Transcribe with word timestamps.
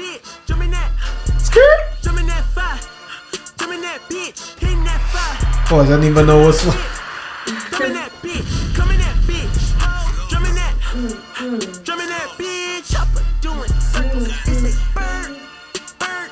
bitch. 0.00 0.46
Jump 0.46 0.62
in 0.62 0.70
that. 0.70 0.90
Jump 2.02 2.18
in 2.20 2.26
that 2.26 2.44
fire. 2.54 2.80
Jump 3.58 3.72
in 3.74 3.80
that 3.82 4.00
bitch. 4.08 4.56
Pin 4.56 4.84
that 4.84 5.00
fire. 5.12 5.36
Pô, 5.68 5.84
já 5.84 5.96
nem 5.96 6.12
vai 6.12 6.24
no 6.24 6.48
osso. 6.48 6.72
Jump 7.70 7.86
in 7.86 7.92
that 7.94 8.10
bitch. 8.22 8.76
Come 8.76 8.94
in 8.94 9.00
that 9.00 9.16
bitch. 9.26 9.56
Jump 10.30 10.46
in 10.46 10.54
that. 10.54 10.74
Jump 11.84 12.00
in 12.02 12.08
that 12.08 12.28
bitch. 12.38 12.92
Chopper 12.92 13.22
doing 13.40 13.68
circles. 13.92 14.28
He 14.46 14.54
say 14.54 14.74
bird. 14.94 15.36
Bird. 15.98 16.30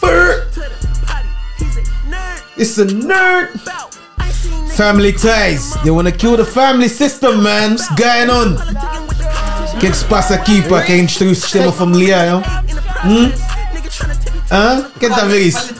Brr, 0.00 0.44
To 0.54 0.60
the 0.60 0.88
potty. 1.06 1.28
He's 1.58 1.76
a 1.76 1.82
nerd. 2.10 2.42
It's 2.56 2.78
a 2.78 2.84
nerd. 2.84 3.64
Bout. 3.64 3.98
I 4.18 4.26
ain't 4.26 4.34
seen 4.34 4.52
niggas 4.52 4.76
Family 4.76 5.12
ties. 5.12 5.74
They 5.82 5.90
wanna 5.90 6.12
kill 6.12 6.36
the 6.36 6.44
family 6.44 6.88
system, 6.88 7.42
man. 7.42 7.70
What's 7.70 7.88
going 7.94 8.30
on? 8.30 8.56
politicking 8.56 9.08
with 9.08 9.18
the 9.18 9.24
cops. 9.24 9.74
O 9.74 9.78
que 9.78 9.90
que 9.90 9.96
se 9.96 10.04
passa 10.04 10.34
aqui 10.34 10.62
para 10.62 10.82
quem 10.82 11.06
destruiu 11.06 11.32
o 11.32 11.34
sistema 11.34 11.72
familiar? 11.72 12.28
Hein? 12.28 12.59
Me 13.04 13.32
Hã? 14.50 14.84
Quem 14.98 15.08
tá 15.08 15.22
a 15.22 15.24
ver 15.26 15.40
isso? 15.40 15.74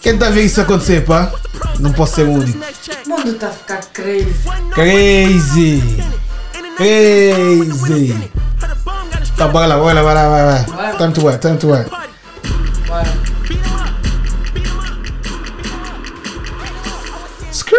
Quem 0.00 0.16
tá 0.16 0.28
a 0.28 0.30
ver 0.30 0.44
isso 0.44 0.60
acontecer, 0.60 1.04
pá? 1.04 1.32
Não 1.80 1.92
posso 1.92 2.16
ser 2.16 2.22
o 2.22 2.30
único. 2.32 2.58
O 3.06 3.08
mundo 3.08 3.30
está 3.32 3.48
a 3.48 3.50
ficar 3.50 3.80
crazy. 3.92 4.34
Crazy. 4.72 6.04
Crazy. 6.76 8.30
Tá, 9.36 9.48
bora 9.48 9.66
lá, 9.66 9.76
bora 9.76 10.00
lá, 10.00 10.02
bora 10.02 10.22
lá, 10.22 10.28
bora 10.28 10.88
lá. 10.88 10.92
Time 10.96 11.12
to 11.12 11.20
work, 11.22 11.40
time 11.40 11.56
to 11.58 11.68
work. 11.68 11.90
Bora. 12.86 13.28
Screw! 17.52 17.76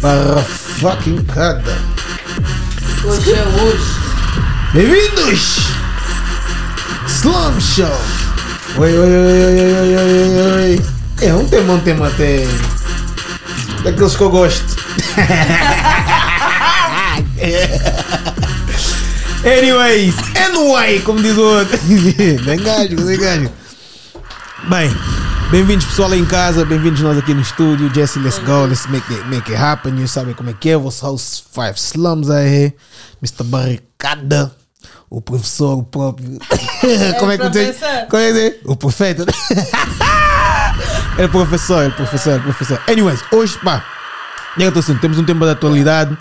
Para 0.00 0.42
fucking 0.42 1.24
cada. 1.24 1.78
Hoje 3.04 3.32
é 3.32 3.42
hoje. 3.42 3.91
Bem-vindos! 4.72 5.58
Slum 7.06 7.60
Show! 7.60 7.92
Oi, 8.78 8.98
oi, 8.98 8.98
oi, 8.98 9.18
oi, 9.18 9.44
oi, 9.44 9.96
oi, 9.96 9.98
oi, 9.98 10.52
oi. 10.52 10.80
É 11.20 11.34
um 11.34 11.46
tema, 11.46 11.74
um 11.74 11.80
tema 11.80 12.08
até. 12.08 12.46
Daqueles 13.84 14.16
que 14.16 14.22
eu 14.22 14.30
gosto. 14.30 14.64
Anyways, 19.44 20.14
anyway, 20.36 21.00
como 21.00 21.20
diz 21.20 21.36
o 21.36 21.42
outro. 21.42 21.78
Nem 22.46 22.58
gajo, 22.58 22.96
nem 22.96 23.18
gajo. 23.18 23.50
Bem, 24.70 24.90
bem-vindos 25.50 25.84
pessoal 25.84 26.12
aí 26.12 26.20
em 26.20 26.24
casa, 26.24 26.64
bem-vindos 26.64 27.02
nós 27.02 27.18
aqui 27.18 27.34
no 27.34 27.42
estúdio. 27.42 27.92
Jesse, 27.94 28.18
let's 28.20 28.38
go, 28.38 28.64
let's 28.64 28.86
make 28.86 29.12
it, 29.12 29.22
make 29.28 29.52
it 29.52 29.62
happen. 29.62 30.00
You 30.00 30.08
sabem 30.08 30.32
como 30.32 30.48
é 30.48 30.54
que 30.54 30.70
é, 30.70 30.78
vosso 30.78 31.04
house 31.04 31.44
Five 31.52 31.78
Slums 31.78 32.30
aí, 32.30 32.72
Mr. 33.20 33.44
Barricada, 33.44 34.61
o 35.08 35.20
professor 35.20 35.78
o 35.78 35.82
próprio. 35.82 36.38
como 37.18 37.32
é 37.32 37.38
que 37.38 37.50
professor. 37.50 38.06
Como 38.08 38.22
é 38.22 38.32
que 38.32 38.38
é? 38.38 38.60
O 38.64 38.76
profeta. 38.76 39.24
é 41.18 41.28
professor, 41.28 41.84
é 41.84 41.90
professor, 41.90 42.32
é 42.32 42.38
professor. 42.38 42.82
Anyways, 42.88 43.20
hoje, 43.32 43.58
pá, 43.58 43.84
assim, 44.78 44.96
temos 44.98 45.18
um 45.18 45.24
tema 45.24 45.46
da 45.46 45.52
atualidade. 45.52 46.16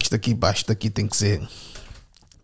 Isto 0.00 0.14
aqui, 0.14 0.34
pá, 0.34 0.52
isto 0.52 0.70
aqui 0.72 0.90
tem 0.90 1.06
que 1.06 1.16
ser. 1.16 1.40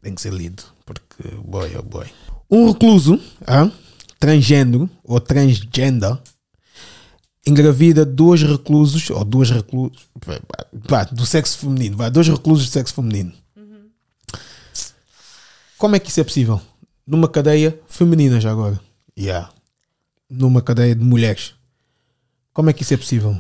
Tem 0.03 0.15
que 0.15 0.21
ser 0.21 0.33
lido. 0.33 0.63
Porque, 0.85 1.35
boy, 1.37 1.75
oh 1.79 1.83
boy. 1.83 2.07
Um 2.51 2.69
recluso, 2.69 3.19
ah, 3.47 3.71
transgênero 4.21 4.89
ou 5.03 5.19
transgender, 5.19 6.19
engravida 7.47 8.05
dois 8.05 8.43
reclusos, 8.43 9.11
ou 9.11 9.25
duas 9.25 9.51
reclusos, 9.51 10.09
pá, 10.89 11.05
do 11.05 11.27
sexo 11.27 11.59
feminino, 11.59 11.97
vai, 11.97 12.11
dois 12.11 12.29
reclusos 12.29 12.67
do 12.67 12.73
sexo 12.73 12.95
feminino. 12.95 13.33
Como 15.85 15.97
é 15.97 15.99
que 15.99 16.09
isso 16.09 16.19
é 16.19 16.25
possível? 16.25 16.59
Numa 17.07 17.29
cadeia 17.29 17.79
feminina 17.87 18.41
já 18.41 18.51
agora. 18.51 18.81
Yeah. 19.19 19.51
Numa 20.31 20.63
cadeia 20.63 20.95
de 20.95 21.05
mulheres. 21.05 21.53
Como 22.55 22.71
é 22.71 22.73
que 22.73 22.83
isso 22.83 22.95
é 22.95 22.97
possível? 22.97 23.37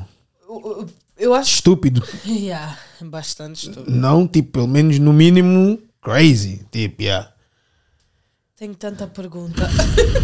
Eu 1.16 1.32
acho. 1.32 1.54
Estúpido. 1.54 2.06
Yeah, 2.26 2.78
bastante 3.00 3.66
estúpido. 3.70 3.90
Não, 3.90 4.28
tipo, 4.28 4.50
pelo 4.52 4.68
menos 4.68 4.98
no 4.98 5.10
mínimo, 5.10 5.78
crazy. 6.02 6.66
Tipo, 6.70 7.00
yeah. 7.04 7.32
Tenho 8.58 8.74
tanta 8.74 9.06
pergunta. 9.06 9.66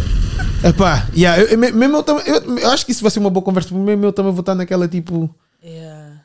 Epá, 0.63 1.07
yeah, 1.17 1.41
eu, 1.41 1.47
eu- 1.47 1.57
mesmo 1.57 1.95
eu, 1.97 2.03
também- 2.03 2.27
eu, 2.27 2.57
eu 2.59 2.69
acho 2.69 2.85
que 2.85 2.91
isso 2.91 3.01
vai 3.01 3.09
ser 3.09 3.17
uma 3.17 3.31
boa 3.31 3.43
conversa, 3.43 3.73
mesmo 3.73 4.05
eu 4.05 4.13
também 4.13 4.31
vou 4.31 4.41
estar 4.41 4.53
naquela 4.53 4.87
tipo, 4.87 5.27
Yeah. 5.63 6.21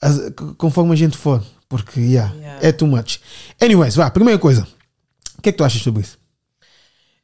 as- 0.00 0.30
conforme 0.56 0.92
a 0.92 0.96
gente 0.96 1.16
for, 1.16 1.44
porque 1.68 1.98
yeah, 1.98 2.32
Yeah. 2.36 2.68
é 2.68 2.70
too 2.70 2.86
much. 2.86 3.18
Anyways, 3.60 3.96
vá, 3.96 4.08
primeira 4.12 4.38
coisa, 4.38 4.64
o 5.40 5.42
que 5.42 5.48
é 5.48 5.52
que 5.52 5.58
tu 5.58 5.64
achas 5.64 5.80
sobre 5.80 6.02
isso? 6.02 6.18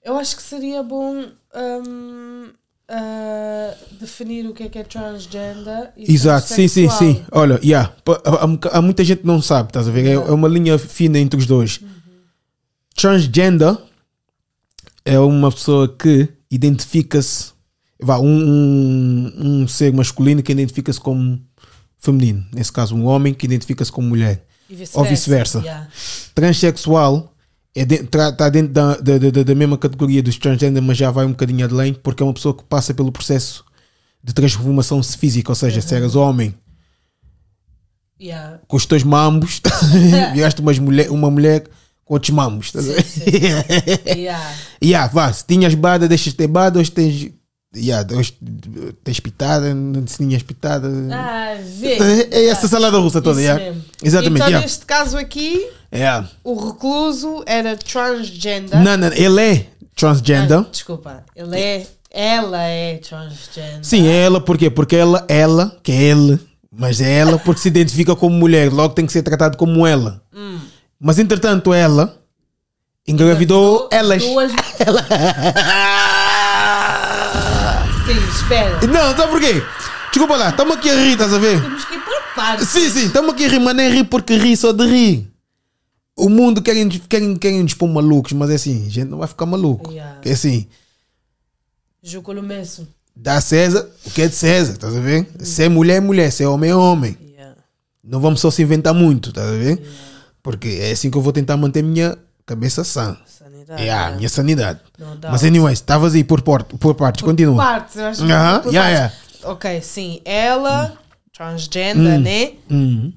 Eu 0.03 0.17
acho 0.17 0.37
que 0.37 0.43
seria 0.43 0.83
bom 0.83 1.27
hum, 1.55 2.49
ah, 2.89 3.75
definir 4.01 4.47
o 4.47 4.55
que 4.55 4.63
é 4.63 4.69
que 4.71 4.79
é 4.79 4.85
transgender 4.85 5.93
e 5.95 6.11
Exato, 6.15 6.49
sim, 6.49 6.67
sim, 6.67 6.89
sim. 6.89 7.23
Olha, 7.31 7.61
yeah, 7.63 7.95
há, 8.25 8.79
há- 8.79 8.83
muita 8.83 9.05
gente 9.05 9.21
que 9.21 9.27
não 9.27 9.43
sabe, 9.43 9.69
estás 9.69 9.87
a 9.87 9.91
ver? 9.91 10.07
É, 10.07 10.13
é 10.13 10.31
uma 10.33 10.49
linha 10.49 10.79
fina 10.79 11.19
entre 11.19 11.39
os 11.39 11.45
dois. 11.45 11.81
Transgender 12.95 13.77
é 15.05 15.19
uma 15.19 15.53
pessoa 15.53 15.95
que 15.95 16.27
identifica-se, 16.51 17.53
vá, 18.01 18.19
um, 18.19 18.25
um, 18.27 19.33
um 19.63 19.69
ser 19.69 19.93
masculino 19.93 20.43
que 20.43 20.53
identifica-se 20.53 21.01
como 21.01 21.39
feminino. 21.99 22.47
Nesse 22.51 22.73
caso, 22.73 22.97
um 22.97 23.05
homem 23.05 23.35
que 23.35 23.45
identifica-se 23.45 23.93
como 23.93 24.09
mulher. 24.09 24.47
E 24.71 24.83
Ou 24.95 25.05
vice-versa. 25.05 25.59
Yeah. 25.59 25.89
Transexual 26.35 27.36
está 27.83 28.49
dentro 28.49 28.73
da, 28.73 28.97
da, 28.97 29.19
da- 29.19 29.43
da 29.43 29.55
mesma 29.55 29.77
categoria 29.77 30.23
dos 30.23 30.37
transgender, 30.39 30.83
mas 30.83 30.97
já 30.97 31.11
vai 31.11 31.27
um 31.27 31.31
bocadinho 31.31 31.69
além, 31.69 31.93
porque 31.95 32.23
é 32.23 32.27
uma 32.27 32.33
pessoa 32.35 32.55
que 32.55 32.65
passa 32.65 32.95
pelo 32.95 33.13
processo 33.13 33.65
de 34.25 34.33
transformação 34.33 35.03
física, 35.03 35.51
ou 35.53 35.55
seja, 35.57 35.81
se 35.81 35.95
eras 35.95 36.15
homem 36.17 36.55
Yeah. 38.19 38.61
com 38.67 38.77
os 38.79 38.87
teus 38.87 39.03
mambos, 39.03 39.61
viraste 40.33 40.61
umas 40.63 40.79
mulher, 40.79 41.11
uma 41.11 41.31
mulher 41.31 41.65
com 42.05 42.15
outros 42.15 42.31
mambos. 42.31 42.67
Estás 42.69 42.89
a 42.89 42.93
ver? 42.95 43.05
Yeah. 44.17 44.55
yeah, 44.83 45.13
vá, 45.13 45.31
se 45.33 45.45
tinhas 45.47 45.75
bada, 45.75 46.09
deixas 46.09 46.33
de 46.33 46.37
ter 46.39 46.47
bada, 46.47 46.79
hoje 46.81 46.91
tens. 46.91 47.31
Yeah, 47.77 48.09
hoje 48.17 48.35
tens 49.05 49.21
pitada, 49.21 49.75
não 49.75 50.03
tinhas 50.05 50.43
pitada. 50.43 50.89
Ah, 51.13 51.57
vê. 51.79 51.99
é 52.31 52.47
essa 52.47 52.67
salada 52.69 52.97
russa 52.97 53.21
toda, 53.21 53.39
yeah. 53.43 53.77
Exatamente, 54.03 54.37
Então, 54.37 54.47
yeah. 54.49 54.65
neste 54.67 54.87
caso 54.87 55.19
aqui, 55.19 55.67
Yeah. 55.93 56.29
o 56.43 56.69
recluso 56.69 57.43
era 57.47 57.77
transgender. 57.77 58.79
Não, 58.81 58.97
não, 58.97 59.09
ele 59.13 59.41
é 59.41 59.67
transgender. 59.95 60.59
Ah, 60.59 60.67
desculpa, 60.71 61.25
ele 61.35 61.59
é. 61.59 61.87
Ela 62.11 62.63
é 62.63 62.97
transgender. 62.99 63.81
Sim, 63.83 64.07
é 64.09 64.25
ela, 64.25 64.41
por 64.41 64.57
quê? 64.59 64.71
Porque 64.71 64.97
ela, 64.97 65.25
ela, 65.29 65.79
que 65.83 65.93
é 65.93 66.03
ele, 66.03 66.41
mas 66.71 67.01
é 67.01 67.19
ela 67.19 67.39
porque 67.39 67.61
se 67.61 67.69
identifica 67.69 68.17
como 68.17 68.35
mulher, 68.35 68.73
logo 68.73 68.95
tem 68.95 69.07
que 69.07 69.13
ser 69.13 69.23
tratado 69.23 69.57
como 69.57 69.87
ela. 69.87 70.23
Mas 70.99 71.19
entretanto, 71.19 71.75
ela 71.75 72.17
engravidou 73.07 73.89
elas. 73.93 74.23
Duas. 74.23 74.51
Sim, 78.07 78.29
espera. 78.29 78.87
Não, 78.87 79.17
sabe 79.17 79.31
por 79.31 79.41
quê? 79.41 79.63
Desculpa 80.11 80.37
lá, 80.37 80.49
estamos 80.51 80.77
aqui 80.77 80.89
a 80.89 80.95
rir, 80.95 81.13
estás 81.13 81.35
a 81.35 81.39
ver? 81.39 81.61
Temos 81.61 81.85
que 81.85 81.95
ir 81.95 82.01
por 82.01 82.35
partes. 82.35 82.69
Sim, 82.69 82.89
sim, 82.89 83.07
estamos 83.07 83.33
aqui 83.35 83.45
a 83.45 83.49
rir, 83.49 83.59
mas 83.59 83.75
nem 83.75 83.91
rir 83.91 84.05
porque 84.05 84.37
rir 84.37 84.57
só 84.57 84.73
de 84.73 84.87
rir. 84.87 85.29
O 86.17 86.31
mundo 86.31 86.63
querem, 86.63 86.89
querem, 86.89 87.37
querem 87.37 87.63
nos 87.63 87.75
pôr 87.75 87.89
malucos, 87.89 88.33
mas 88.33 88.49
é 88.51 88.55
assim, 88.55 88.87
a 88.87 88.91
gente 88.91 89.09
não 89.09 89.19
vai 89.19 89.29
ficar 89.29 89.45
maluco. 89.45 89.93
Yeah. 89.93 90.21
É 90.25 90.33
assim, 90.33 90.67
Juco 92.03 92.33
Lumesso. 92.33 92.89
dá 93.15 93.37
a 93.37 93.41
César 93.41 93.87
o 94.07 94.11
que 94.11 94.23
é 94.23 94.29
de 94.29 94.35
César, 94.35 94.75
estás 94.75 94.97
a 94.97 95.01
ver? 95.01 95.29
Se 95.41 95.65
é 95.65 95.69
mulher, 95.69 95.97
é 95.97 96.01
mulher, 96.01 96.31
se 96.31 96.43
é 96.43 96.49
homem, 96.49 96.71
é 96.71 96.75
homem. 96.75 97.19
Yeah. 97.21 97.57
Não 98.03 98.21
vamos 98.21 98.41
só 98.41 98.51
se 98.51 98.63
inventar 98.63 98.95
muito, 98.95 99.29
estás 99.29 99.49
a 99.49 99.57
ver? 99.57 99.83
Porque 100.43 100.79
é 100.81 100.93
assim 100.93 101.11
que 101.11 101.19
eu 101.19 101.23
vou 101.23 101.33
tentar 101.33 101.57
manter 101.57 101.83
minha 101.83 102.17
cabeça 102.47 102.85
sã. 102.85 103.19
Sanidade. 103.27 103.83
É 103.83 103.91
a 103.91 103.95
yeah. 103.95 104.17
minha 104.17 104.29
sanidade. 104.29 104.81
Doubt. 104.97 105.27
Mas, 105.29 105.45
anyways, 105.45 105.81
estavas 105.81 106.15
aí 106.15 106.23
por, 106.25 106.41
por, 106.41 106.63
por 106.63 106.95
partes, 106.95 107.23
continua. 107.23 107.57
Partes, 107.57 107.97
eu 107.97 108.07
acho 108.07 108.25
que 108.25 108.33
Aham, 108.33 108.61
por 108.61 108.73
yeah, 108.73 109.11
partes. 109.11 109.45
Ok, 109.45 109.81
sim. 109.83 110.21
Ela, 110.25 110.97
transgender, 111.33 112.21
né? 112.21 112.53
Uhum. 112.71 113.13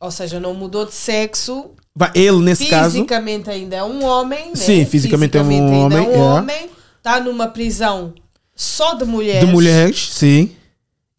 Ou 0.00 0.10
seja, 0.10 0.38
não 0.40 0.52
mudou 0.52 0.84
de 0.84 0.92
sexo. 0.92 1.70
Ele, 2.14 2.38
nesse 2.38 2.66
caso, 2.66 2.92
Fisicamente 2.96 3.48
ainda 3.50 3.76
é 3.76 3.84
um 3.84 4.04
homem, 4.04 4.46
né? 4.50 4.56
Sim, 4.56 4.84
fisicamente 4.84 5.38
é 5.38 5.42
um 5.42 5.48
ainda 5.48 5.76
homem, 5.76 5.98
É 5.98 6.16
um 6.16 6.20
homem. 6.20 6.70
Está 6.98 7.20
numa 7.20 7.46
prisão 7.48 8.12
só 8.54 8.94
de 8.94 9.04
mulheres. 9.04 9.46
de 9.46 9.52
mulheres, 9.52 10.08
sim. 10.12 10.50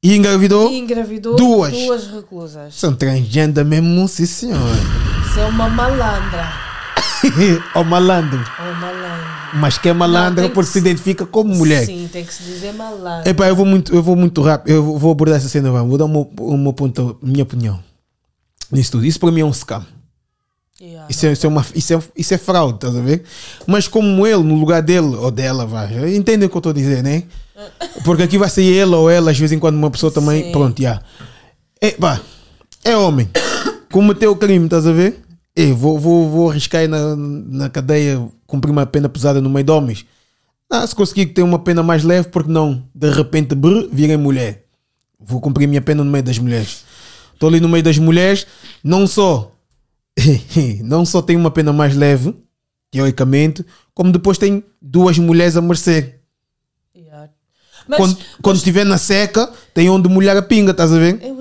E 0.04 0.16
engravidou. 0.16 0.72
E 0.72 0.78
engravidou 0.78 1.36
Duas. 1.36 1.72
duas 1.72 2.08
reclusas. 2.12 2.76
São 2.76 2.94
transgender 2.94 3.64
mesmo, 3.64 4.08
sim, 4.08 4.26
senhor. 4.26 4.60
Isso 5.26 5.40
é 5.40 5.46
uma 5.46 5.70
malandra. 5.70 6.52
Ó 7.74 7.84
malandro. 7.84 8.40
Ou 8.60 8.76
malandro. 8.76 9.26
Mas 9.56 9.78
que 9.78 9.90
é 9.90 9.94
que 9.94 10.54
porque 10.54 10.68
se 10.68 10.74
se- 10.74 10.80
identifica 10.80 11.26
como 11.26 11.56
mulher. 11.56 11.86
Sim, 11.86 12.10
tem 12.12 12.26
que 12.26 12.34
se 12.34 12.44
dizer 12.44 12.74
malandro. 12.74 13.30
Epá, 13.30 13.48
eu 13.48 13.56
vou 13.56 13.66
muito, 13.66 13.96
eu 13.96 14.04
vou 14.04 14.16
muito 14.16 14.42
rápido. 14.42 14.74
Eu 14.74 14.84
vou- 14.84 15.12
abordar 15.12 15.38
essa 15.38 15.48
cena, 15.48 15.72
vamos. 15.72 15.88
Vou 15.90 15.98
dar 15.98 16.06
uma, 16.06 16.28
uma 16.40 16.74
ponta, 16.74 17.16
minha 17.22 17.44
opinião 17.44 17.80
nisso 18.72 18.92
tudo. 18.92 19.06
Isso 19.06 19.20
para 19.20 19.32
mim 19.32 19.42
é 19.42 19.46
um 19.46 19.54
scam. 19.54 19.86
Yeah, 20.82 21.08
Isso 21.10 21.26
é, 21.26 21.32
isso, 21.32 21.46
é 21.46 21.50
uma, 21.50 21.66
isso, 21.74 21.94
é, 21.94 22.00
isso 22.18 22.34
é 22.34 22.38
fraude, 22.38 22.76
estás 22.76 22.98
a 22.98 23.02
ver? 23.02 23.24
Mas 23.66 23.88
como 23.88 24.28
ele, 24.28 24.44
no 24.44 24.56
lugar 24.56 24.82
dele 24.82 25.16
ou 25.16 25.32
dela, 25.32 25.66
vai, 25.66 26.14
entendem 26.14 26.48
o 26.48 26.50
que 26.50 26.58
eu 26.58 26.60
estou 26.60 26.72
a 26.72 26.76
dizer, 26.76 27.02
né? 27.02 27.24
Porque 28.04 28.24
aqui 28.24 28.38
vai 28.38 28.50
ser 28.50 28.64
ele 28.64 28.94
ou 28.94 29.10
ela, 29.10 29.32
às 29.32 29.40
vezes 29.40 29.56
em 29.56 29.60
quando 29.60 29.78
uma 29.78 29.90
pessoa 29.90 30.12
também, 30.12 30.44
Sim. 30.44 30.52
pronto, 30.52 30.82
já. 30.82 31.02
É, 31.80 31.92
pá, 31.92 32.20
é 32.84 32.96
homem. 32.98 33.30
Cometeu 33.90 34.32
o 34.32 34.36
crime, 34.36 34.66
estás 34.66 34.86
a 34.86 34.92
ver? 34.92 35.22
É, 35.56 35.72
vou, 35.72 35.98
vou, 35.98 36.30
vou 36.30 36.50
arriscar 36.50 36.82
aí 36.82 36.88
na, 36.90 37.16
na 37.16 37.70
cadeia, 37.70 38.22
cumprir 38.46 38.72
uma 38.72 38.86
pena 38.86 39.08
pesada 39.08 39.40
no 39.40 39.50
meio 39.50 39.64
de 39.64 39.72
homens. 39.72 40.06
Ah, 40.70 40.86
se 40.86 40.94
conseguir 40.94 41.28
ter 41.28 41.42
uma 41.44 41.60
pena 41.60 41.82
mais 41.84 42.04
leve, 42.04 42.28
porque 42.28 42.52
não? 42.52 42.84
De 42.94 43.10
repente, 43.10 43.56
brr, 43.56 43.88
virei 43.94 44.18
mulher. 44.18 44.66
Vou 45.18 45.40
cumprir 45.40 45.68
minha 45.68 45.82
pena 45.82 46.04
no 46.04 46.12
meio 46.12 46.24
das 46.24 46.38
mulheres. 46.38 46.84
Estou 47.34 47.48
ali 47.48 47.62
no 47.62 47.70
meio 47.70 47.84
das 47.84 47.98
mulheres, 47.98 48.46
não 48.84 49.08
só 49.08 49.55
não 50.84 51.06
só 51.06 51.22
tem 51.22 51.36
uma 51.36 51.52
pena 51.52 51.74
mais 51.74 51.96
leve, 51.96 52.34
teoricamente, 52.92 53.66
como 53.94 54.12
depois 54.12 54.38
tem 54.38 54.64
duas 54.82 55.18
mulheres 55.18 55.58
a 55.58 55.62
mercê. 55.62 56.16
Yeah. 56.96 57.30
Mas, 57.88 57.98
Quando, 57.98 58.18
quando 58.42 58.58
estiver 58.58 58.86
na 58.86 58.98
seca, 58.98 59.50
tem 59.74 59.90
onde 59.90 60.08
molhar 60.10 60.38
a 60.38 60.42
pinga, 60.42 60.72
estás 60.72 60.92
a 60.94 60.98
ver? 60.98 61.20
Eu. 61.22 61.36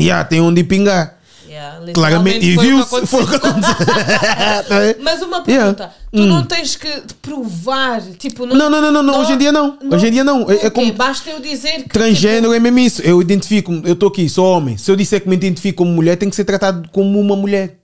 Yeah, 0.00 0.24
tem 0.24 0.40
onde 0.40 0.62
pingar. 0.62 1.18
Yeah, 1.48 1.92
Claramente, 1.92 2.46
e 2.46 2.56
viu-se, 2.56 2.88
foi 2.88 3.04
foi 3.04 3.24
o 3.24 3.26
que 3.26 3.34
aconteceu. 3.34 3.74
ver? 3.74 4.98
Mas 5.02 5.20
uma 5.22 5.42
Yeah. 5.46 5.74
pergunta, 5.74 5.92
tu 6.12 6.20
não 6.20 6.44
tens 6.44 6.76
que 6.76 6.88
provar, 7.20 8.00
tipo, 8.16 8.46
Não, 8.46 8.70
não, 8.70 8.80
não, 8.80 8.92
não, 8.92 9.02
não, 9.02 9.20
hoje 9.20 9.32
em 9.32 9.38
dia 9.38 9.50
não. 9.50 9.76
Hoje 9.90 10.06
em 10.06 10.10
dia 10.12 10.22
não. 10.22 10.48
É, 10.48 10.54
é 10.54 10.58
quê? 10.58 10.70
como 10.70 10.92
Basta 10.92 11.28
eu 11.30 11.40
dizer 11.40 11.82
que 11.82 11.88
transgênero 11.88 12.52
é 12.52 12.60
mesmo 12.60 12.78
isso. 12.78 13.02
Eu 13.02 13.20
identifico, 13.20 13.72
eu 13.84 13.94
estou 13.94 14.08
aqui, 14.08 14.28
sou 14.28 14.46
homem. 14.46 14.76
Se 14.76 14.90
eu 14.90 14.94
disser 14.94 15.20
que 15.20 15.28
me 15.28 15.34
identifico 15.34 15.78
como 15.78 15.90
mulher, 15.90 16.16
tem 16.16 16.30
que 16.30 16.36
ser 16.36 16.44
tratado 16.44 16.88
como 16.92 17.18
uma 17.18 17.34
mulher. 17.34 17.77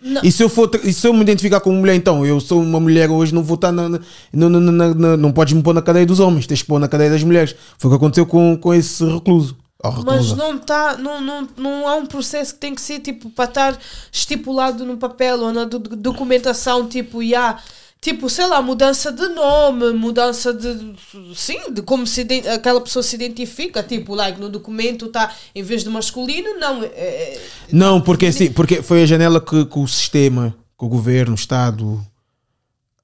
Não. 0.00 0.20
E 0.22 0.30
se 0.30 0.42
eu 0.42 0.48
for, 0.48 0.70
e 0.84 0.92
se 0.92 1.06
eu 1.06 1.12
me 1.14 1.22
identificar 1.22 1.58
como 1.60 1.78
mulher, 1.78 1.94
então 1.94 2.24
eu 2.24 2.38
sou 2.38 2.62
uma 2.62 2.78
mulher 2.78 3.10
hoje, 3.10 3.34
não 3.34 3.42
vou 3.42 3.54
estar 3.54 3.72
na, 3.72 3.88
na- 3.88 4.00
não, 4.32 4.48
não, 4.48 4.60
não, 4.60 4.94
não, 4.94 5.16
não 5.16 5.32
podes 5.32 5.54
me 5.54 5.62
pôr 5.62 5.72
na 5.74 5.80
cadeia 5.82 6.04
dos 6.06 6.20
homens, 6.20 6.46
tens 6.46 6.60
que 6.62 6.68
pôr 6.68 6.78
na 6.78 6.86
cadeia 6.88 7.10
das 7.10 7.22
mulheres. 7.24 7.56
Foi 7.78 7.88
o 7.88 7.92
que 7.92 7.96
aconteceu 7.96 8.26
com, 8.26 8.56
com 8.56 8.74
esse 8.74 9.04
recluso. 9.04 9.56
Ou 9.82 10.04
Mas 10.04 10.32
não, 10.32 10.58
tá, 10.58 10.96
não, 10.96 11.20
não, 11.20 11.48
não 11.56 11.88
há 11.88 11.94
um 11.96 12.06
processo 12.06 12.54
que 12.54 12.60
tem 12.60 12.74
que 12.74 12.80
ser 12.80 12.98
tipo 13.00 13.30
para 13.30 13.44
estar 13.44 13.78
estipulado 14.12 14.84
no 14.84 14.96
papel 14.96 15.38
ou 15.40 15.52
na 15.52 15.64
do- 15.64 15.78
do- 15.78 15.96
documentação, 15.96 16.86
tipo, 16.88 17.22
yeah, 17.22 17.58
tipo, 18.00 18.30
sei 18.30 18.46
lá, 18.46 18.62
mudança 18.62 19.10
de 19.10 19.26
nome, 19.28 19.92
mudança 19.92 20.52
de 20.54 20.94
sim, 21.34 21.58
de 21.72 21.82
como 21.82 22.06
se 22.06 22.26
aquela 22.52 22.80
pessoa 22.80 23.02
se 23.02 23.16
identifica, 23.16 23.82
tipo, 23.82 24.14
like 24.14 24.40
no 24.40 24.48
documento 24.48 25.06
está 25.06 25.32
em 25.54 25.62
vez 25.62 25.82
de 25.82 25.90
masculino, 25.90 26.58
não, 26.58 26.82
é, 26.84 26.86
é- 26.86 27.40
Não, 27.72 28.00
porque 28.00 28.26
assim, 28.26 28.50
porque 28.52 28.82
foi 28.82 29.02
a 29.02 29.06
janela 29.06 29.40
que, 29.40 29.64
que 29.64 29.78
o 29.78 29.86
sistema, 29.88 30.54
que 30.78 30.84
o 30.84 30.88
governo, 30.88 31.32
o 31.32 31.34
Estado, 31.34 32.00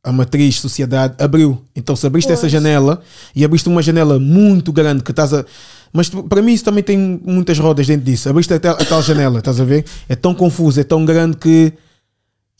a 0.04 0.12
matriz, 0.12 0.58
sociedade 0.60 1.14
abriu. 1.22 1.62
Então, 1.76 1.94
se 1.94 2.06
abriste 2.06 2.30
essa 2.32 2.42
Pois. 2.42 2.52
janela 2.52 3.00
e 3.36 3.44
abriste 3.44 3.68
uma 3.68 3.82
janela 3.82 4.18
muito 4.18 4.72
grande 4.72 5.02
que 5.02 5.10
estás 5.12 5.32
a. 5.32 5.44
Mas 5.92 6.08
para 6.08 6.42
mim 6.42 6.52
isso 6.52 6.64
também 6.64 6.82
tem 6.82 6.98
muitas 7.24 7.58
rodas 7.58 7.86
dentro 7.86 8.04
disso. 8.04 8.28
Abriste 8.28 8.52
a 8.54 8.58
tal, 8.58 8.74
a 8.74 8.84
tal 8.84 9.02
janela, 9.02 9.38
estás 9.38 9.60
a 9.60 9.64
ver? 9.64 9.84
É 10.08 10.16
tão 10.16 10.34
confuso, 10.34 10.80
é 10.80 10.84
tão 10.84 11.04
grande 11.04 11.36
que. 11.36 11.72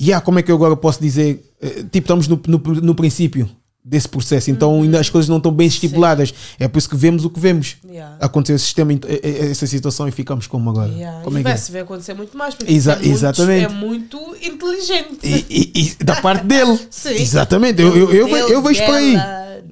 Yeah, 0.02 0.24
como 0.24 0.38
é 0.38 0.42
que 0.42 0.50
eu 0.50 0.56
agora 0.56 0.74
posso 0.76 1.00
dizer? 1.00 1.44
Eh, 1.60 1.84
Tipo, 1.90 1.98
estamos 1.98 2.26
no, 2.28 2.40
no, 2.48 2.58
no 2.58 2.94
princípio 2.94 3.48
desse 3.84 4.08
processo, 4.08 4.48
então 4.50 4.80
ainda 4.82 5.00
as 5.00 5.10
coisas 5.10 5.28
não 5.28 5.36
estão 5.38 5.52
bem 5.52 5.66
estipuladas. 5.66 6.32
É 6.58 6.68
por 6.68 6.78
isso 6.78 6.88
que 6.88 6.96
vemos 6.96 7.24
o 7.24 7.30
que 7.30 7.38
vemos. 7.40 7.76
Yeah. 7.88 8.16
Aconteceu 8.20 8.54
esse 8.56 8.64
sistema, 8.64 8.92
eh, 8.92 8.98
eh, 9.22 9.50
essa 9.50 9.66
situação 9.66 10.06
e 10.08 10.12
ficamos 10.12 10.46
como 10.46 10.70
agora. 10.70 10.90
yeah. 10.92 11.20
Como 11.22 11.36
é 11.36 11.40
e 11.40 11.42
que 11.44 11.48
é? 11.48 11.52
vai 11.52 11.58
se 11.58 11.72
ver 11.72 11.80
acontecer 11.80 12.14
muito 12.14 12.36
mais, 12.36 12.54
porque 12.54 12.72
Exa- 12.72 12.92
é, 12.92 12.96
muito, 12.96 13.08
exatamente. 13.10 13.64
é 13.64 13.68
muito 13.68 14.18
inteligente. 14.40 15.18
E, 15.24 15.46
e- 15.50 15.94
e 16.00 16.04
da 16.04 16.16
parte 16.20 16.44
dele. 16.46 16.78
Sim. 16.90 17.10
Exatamente. 17.10 17.82
Eu, 17.82 17.96
eu, 17.96 18.28
eu, 18.28 18.48
eu 18.48 18.62
vejo 18.62 18.84
por 18.84 18.94
aí. 18.94 19.16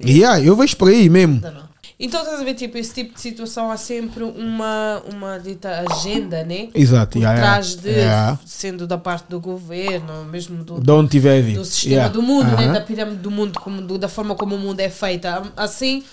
Yeah, 0.05 0.41
eu 0.43 0.55
vejo 0.55 0.75
por 0.77 0.89
aí 0.89 1.09
mesmo. 1.09 1.39
Não, 1.41 1.51
não. 1.53 1.70
Então 2.03 2.21
estás 2.23 2.41
a 2.41 2.43
ver, 2.43 2.55
tipo, 2.55 2.79
esse 2.79 2.91
tipo 2.95 3.13
de 3.13 3.21
situação 3.21 3.69
há 3.69 3.77
sempre 3.77 4.23
uma, 4.23 5.03
uma 5.13 5.37
dita 5.37 5.85
agenda, 5.87 6.43
né? 6.43 6.69
Exato. 6.73 7.11
Por 7.11 7.19
yeah, 7.19 7.39
trás 7.39 7.75
de, 7.75 7.89
Yeah. 7.89 8.39
sendo 8.43 8.87
da 8.87 8.97
parte 8.97 9.29
do 9.29 9.39
governo, 9.39 10.25
mesmo 10.25 10.63
do, 10.63 10.79
De 10.81 10.91
onde 10.91 11.11
tiver 11.11 11.37
a 11.37 11.41
vir. 11.43 11.53
do 11.55 11.63
sistema 11.63 11.93
Yeah. 11.93 12.11
do 12.13 12.23
mundo, 12.23 12.47
né? 12.57 12.63
Aham. 12.65 12.73
da 12.73 12.81
pirâmide 12.81 13.17
do 13.21 13.29
mundo, 13.29 13.59
como, 13.59 13.81
do- 13.83 13.99
da 13.99 14.07
forma 14.09 14.33
como 14.33 14.55
o 14.55 14.57
mundo 14.57 14.79
é 14.79 14.89
feita. 14.89 15.43
Assim, 15.55 16.03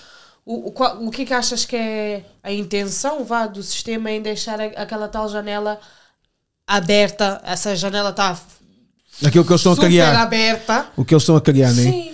o, 0.45 0.69
o, 0.69 1.07
o 1.07 1.09
que 1.09 1.23
é 1.23 1.25
que 1.25 1.33
achas 1.33 1.65
que 1.65 1.75
é 1.75 2.23
a 2.43 2.51
intenção 2.53 3.23
vá, 3.25 3.47
do 3.47 3.63
sistema 3.63 4.11
em 4.11 4.21
deixar 4.21 4.61
a- 4.61 4.65
aquela 4.83 5.07
tal 5.07 5.27
janela 5.27 5.79
aberta? 6.67 7.41
Essa 7.43 7.75
janela 7.75 8.11
está 8.11 8.37
Aquilo 9.25 9.43
que 9.43 9.51
eles 9.51 9.59
estão 9.61 9.73
a 9.73 9.75
criar. 9.77 10.21
aberta. 10.21 10.85
O 10.95 11.03
que 11.03 11.13
eles 11.15 11.23
estão 11.23 11.35
a 11.35 11.41
criar, 11.41 11.73
né? 11.73 11.81
Sim. 11.83 12.11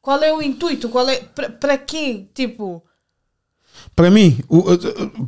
Qual 0.00 0.20
é 0.22 0.32
o 0.32 0.42
intuito? 0.42 0.88
Qual 0.88 1.08
é, 1.08 1.20
para 1.60 1.78
quê? 1.78 2.26
Tipo... 2.34 2.82
Para 3.94 4.10
mim, 4.10 4.38
o- 4.48 4.64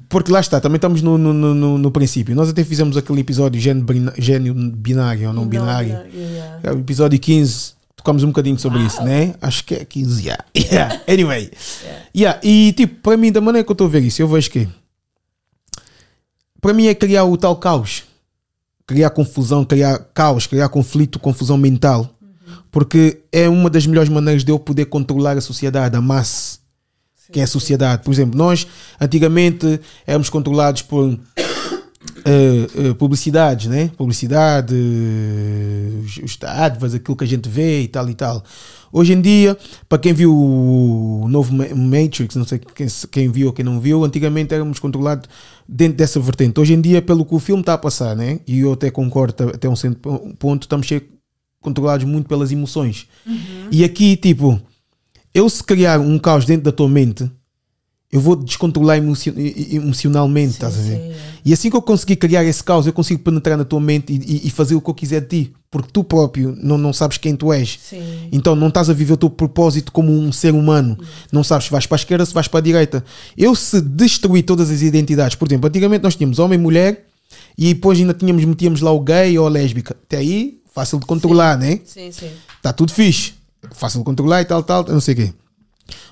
porque 0.08 0.32
lá 0.32 0.41
está, 0.41 0.61
também 0.61 0.76
estamos 0.76 1.02
no, 1.02 1.19
no, 1.19 1.32
no, 1.35 1.79
no 1.79 1.91
princípio. 1.91 2.35
Nós 2.35 2.49
até 2.49 2.64
fizemos 2.64 2.96
aquele 2.96 3.20
episódio 3.20 3.61
gênio, 3.61 3.85
gênio 4.19 4.55
binário 4.55 5.29
ou 5.29 5.35
não, 5.35 5.46
binário. 5.46 5.91
yeah. 6.14 6.61
É 6.62 6.73
episódio 6.73 7.19
15, 7.19 7.73
tocamos 7.96 8.23
um 8.23 8.29
bocadinho 8.29 8.58
sobre 8.58 8.81
isso, 8.81 9.02
né? 9.02 9.35
Acho 9.43 9.64
que 9.64 9.75
é 9.75 9.85
15, 9.85 10.23
yeah. 10.25 10.44
yeah. 10.56 11.00
Anyway. 11.06 11.50
Yeah. 12.17 12.41
E 12.43 12.73
tipo, 12.73 13.00
para 13.02 13.17
mim, 13.17 13.31
da 13.31 13.41
maneira 13.41 13.64
que 13.64 13.70
eu 13.70 13.75
estou 13.75 13.87
a 13.87 13.91
ver 13.91 14.00
isso, 14.02 14.23
eu 14.23 14.29
vejo 14.29 14.50
que 14.50 14.67
para 16.61 16.73
mim 16.73 16.87
é 16.87 16.94
criar 16.94 17.25
o 17.25 17.37
tal 17.37 17.56
caos. 17.56 18.05
Criar 18.87 19.11
confusão, 19.11 19.64
criar 19.64 19.99
caos, 20.14 20.46
criar 20.46 20.69
conflito, 20.69 21.19
confusão 21.19 21.56
mental. 21.56 22.11
Porque 22.70 23.20
é 23.32 23.49
uma 23.49 23.70
das 23.70 23.87
melhores 23.87 24.11
maneiras 24.11 24.44
de 24.44 24.50
eu 24.52 24.58
poder 24.58 24.87
controlar 24.87 25.37
a 25.37 25.41
sociedade, 25.41 25.96
a 25.96 26.00
massa, 26.00 26.58
que 27.32 27.40
é 27.40 27.42
a 27.42 27.46
sociedade. 27.46 28.02
Por 28.02 28.12
exemplo, 28.12 28.36
nós 28.36 28.66
antigamente 29.00 29.80
éramos 30.06 30.28
controlados 30.28 30.82
por 30.82 31.18
eh, 32.24 32.66
eh, 32.76 32.94
publicidades, 32.94 33.66
né? 33.66 33.90
Publicidade, 33.96 34.74
eh, 34.74 36.04
os, 36.04 36.18
os 36.18 36.94
aquilo 36.94 37.16
que 37.16 37.24
a 37.24 37.26
gente 37.26 37.48
vê 37.48 37.82
e 37.82 37.88
tal 37.88 38.08
e 38.08 38.14
tal. 38.14 38.44
Hoje 38.92 39.12
em 39.12 39.20
dia, 39.20 39.58
para 39.88 39.98
quem 39.98 40.12
viu 40.12 40.32
o 40.32 41.26
novo 41.28 41.52
Ma- 41.52 41.66
Matrix, 41.74 42.36
não 42.36 42.44
sei 42.44 42.60
quem, 42.60 42.86
quem 43.10 43.28
viu 43.28 43.48
ou 43.48 43.52
quem 43.52 43.64
não 43.64 43.80
viu, 43.80 44.04
antigamente 44.04 44.54
éramos 44.54 44.78
controlados 44.78 45.28
dentro 45.68 45.96
dessa 45.98 46.20
vertente. 46.20 46.60
Hoje 46.60 46.74
em 46.74 46.80
dia, 46.80 47.02
pelo 47.02 47.24
que 47.24 47.34
o 47.34 47.40
filme 47.40 47.60
está 47.60 47.74
a 47.74 47.78
passar, 47.78 48.14
né? 48.14 48.38
E 48.46 48.60
eu 48.60 48.72
até 48.72 48.90
concordo 48.90 49.48
até 49.48 49.68
um 49.68 49.74
certo 49.74 49.98
ponto, 50.38 50.62
estamos 50.62 50.86
controlados 51.60 52.06
muito 52.06 52.28
pelas 52.28 52.52
emoções. 52.52 53.08
E 53.70 53.82
aqui, 53.82 54.16
tipo, 54.16 54.60
eu 55.34 55.48
se 55.50 55.62
criar 55.62 55.98
um 56.00 56.19
caos 56.19 56.44
dentro 56.44 56.64
da 56.64 56.72
tua 56.72 56.88
mente, 56.88 57.29
eu 58.12 58.20
vou 58.20 58.36
descontrolar 58.36 58.96
emocio- 58.98 59.34
emocionalmente, 59.72 60.53
estás 60.53 60.79
a 60.79 60.82
ver? 60.82 60.96
sim, 60.96 61.10
é. 61.10 61.17
E 61.44 61.53
assim 61.53 61.69
que 61.69 61.76
eu 61.76 61.82
conseguir 61.82 62.17
criar 62.17 62.44
esse 62.44 62.62
caos, 62.62 62.86
eu 62.86 62.93
consigo 62.93 63.20
penetrar 63.22 63.58
na 63.58 63.64
tua 63.64 63.81
mente 63.81 64.12
e, 64.12 64.46
e- 64.46 64.50
fazer 64.50 64.74
o 64.76 64.81
que 64.81 64.88
eu 64.88 64.94
quiser 64.94 65.20
de 65.20 65.26
ti. 65.26 65.53
Porque 65.70 65.91
tu 65.93 66.05
próprio 66.05 66.56
não, 66.62 66.79
não 66.79 66.93
sabes 66.93 67.19
quem 67.19 67.34
tu 67.34 67.53
és. 67.53 67.79
Sim. 67.82 68.29
Então 68.31 68.55
não 68.55 68.69
estás 68.69 68.88
a 68.88 68.93
viver 68.93 69.14
o 69.14 69.17
teu 69.17 69.29
propósito 69.29 69.91
como 69.91 70.12
um 70.12 70.31
ser 70.31 70.55
humano. 70.55 70.96
Não 71.32 71.43
sabes 71.43 71.64
se 71.67 71.72
vais 71.72 71.86
para 71.86 71.96
a 71.96 71.98
esquerda, 72.00 72.24
se 72.24 72.32
vais 72.32 72.46
para 72.46 72.60
a 72.60 72.62
direita. 72.62 73.05
Eu 73.36 73.55
se 73.56 73.81
destruir 73.81 74.44
todas 74.44 74.70
as 74.70 74.81
identidades, 74.81 75.34
por 75.34 75.48
exemplo, 75.48 75.69
antigamente 75.69 76.05
nós 76.05 76.14
tínhamos 76.14 76.38
homem 76.38 76.58
e 76.58 76.62
mulher 76.62 77.05
e 77.58 77.74
depois 77.74 77.98
ainda 77.98 78.14
tínhamos, 78.14 78.44
metíamos 78.44 78.81
lá 78.81 78.93
o 78.93 79.00
gay 79.00 79.36
ou 79.38 79.46
a 79.46 79.50
lésbica. 79.50 79.96
Até 80.06 80.19
aí, 80.19 80.60
fácil 80.72 81.00
de 81.00 81.06
controlar, 81.06 81.58
né? 81.58 81.81
Sim, 81.84 82.12
sim. 82.12 82.31
Está 82.56 82.72
tudo 82.72 82.93
fixe. 82.93 83.34
Fácil 83.74 84.00
de 84.00 84.04
controlar 84.04 84.43
e 84.43 84.44
tal, 84.44 84.62
tal, 84.62 84.84
não 84.86 85.00
sei 85.00 85.14
o 85.14 85.16
quê. 85.19 85.32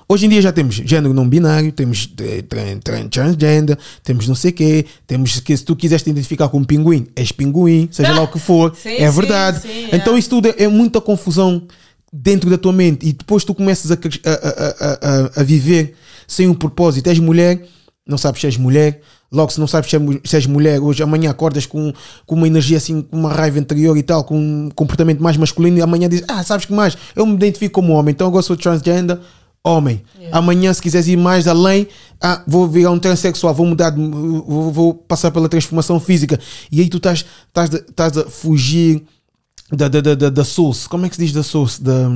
Hoje 0.07 0.25
em 0.25 0.29
dia 0.29 0.41
já 0.41 0.51
temos 0.51 0.75
género 0.75 1.13
não 1.13 1.27
binário, 1.27 1.71
temos 1.71 2.07
eh, 2.19 2.41
tran- 2.43 2.77
tran- 2.83 3.07
transgender, 3.07 3.77
temos 4.03 4.27
não 4.27 4.35
sei 4.35 4.51
o 4.51 4.53
quê, 4.53 4.85
temos 5.07 5.39
que 5.39 5.55
se 5.57 5.63
tu 5.63 5.75
quiseres 5.75 6.03
te 6.03 6.09
identificar 6.11 6.49
como 6.49 6.65
pinguim, 6.65 7.07
és 7.15 7.31
pinguim, 7.31 7.87
seja 7.91 8.11
lá 8.13 8.21
o 8.21 8.27
que 8.27 8.37
for, 8.37 8.75
Sim, 8.77 8.89
é 8.97 9.09
sim, 9.09 9.17
verdade. 9.19 9.61
sim, 9.61 9.87
então 9.91 10.15
é. 10.15 10.19
isso 10.19 10.29
tudo 10.29 10.49
é, 10.49 10.55
é 10.63 10.67
muita 10.67 11.01
confusão 11.01 11.65
dentro 12.11 12.49
da 12.49 12.57
tua 12.57 12.71
mente 12.73 13.07
e 13.07 13.13
depois 13.13 13.43
tu 13.43 13.55
começas 13.55 13.89
a, 13.91 13.95
a- 13.95 13.97
a- 14.29 14.99
a- 15.37 15.41
a 15.41 15.43
viver 15.43 15.95
sem 16.27 16.47
um 16.47 16.53
propósito. 16.53 17.07
És 17.07 17.17
mulher, 17.17 17.65
não 18.05 18.17
sabes 18.17 18.41
se 18.41 18.45
és 18.47 18.57
mulher, 18.57 19.01
logo 19.33 19.51
se 19.51 19.59
não 19.59 19.67
sabes 19.67 19.89
se 19.89 19.95
és 19.97 20.01
mu- 20.01 20.19
se 20.23 20.35
és 20.35 20.45
mulher, 20.45 20.79
hoje 20.79 21.01
amanhã 21.03 21.31
acordas 21.31 21.65
com, 21.65 21.91
com 22.25 22.35
uma 22.35 22.47
energia 22.47 22.77
assim, 22.77 23.01
com 23.01 23.17
uma 23.17 23.33
raiva 23.33 23.57
interior 23.59 23.97
e 23.97 24.03
tal, 24.03 24.23
com 24.23 24.37
um 24.37 24.69
comportamento 24.73 25.21
mais 25.21 25.35
masculino 25.35 25.77
e 25.77 25.81
amanhã 25.81 26.07
dizes, 26.07 26.25
ah, 26.27 26.43
sabes 26.43 26.65
que 26.67 26.73
mais? 26.73 26.95
Eu 27.15 27.25
me 27.25 27.33
identifico 27.33 27.73
como 27.73 27.93
homem, 27.93 28.11
então 28.13 28.27
agora 28.27 28.43
sou 28.43 28.55
transgender, 28.55 29.19
homem. 29.63 30.01
Amanhã, 30.31 30.73
se 30.73 30.81
quiseres 30.81 31.07
ir 31.07 31.17
mais 31.17 31.47
além, 31.47 31.87
ah, 32.21 32.41
vou 32.45 32.67
virar 32.67 32.91
um 32.91 32.99
transexual, 32.99 33.53
vou 33.53 33.65
mudar, 33.65 33.91
vou, 33.95 34.71
vou 34.71 34.93
passar 34.93 35.31
pela 35.31 35.49
transformação 35.49 35.99
física. 35.99 36.39
E 36.71 36.79
aí 36.81 36.89
tu 36.89 36.97
estás, 36.97 37.25
estás, 37.47 37.73
estás 37.73 38.17
a 38.17 38.25
fugir 38.29 39.03
da, 39.71 39.87
da, 39.87 40.01
da, 40.01 40.15
da, 40.15 40.29
da 40.29 40.43
source. 40.43 40.87
Como 40.87 41.05
é 41.05 41.09
que 41.09 41.15
se 41.15 41.23
diz 41.23 41.33
da 41.33 41.43
source? 41.43 41.81
Da, 41.81 42.09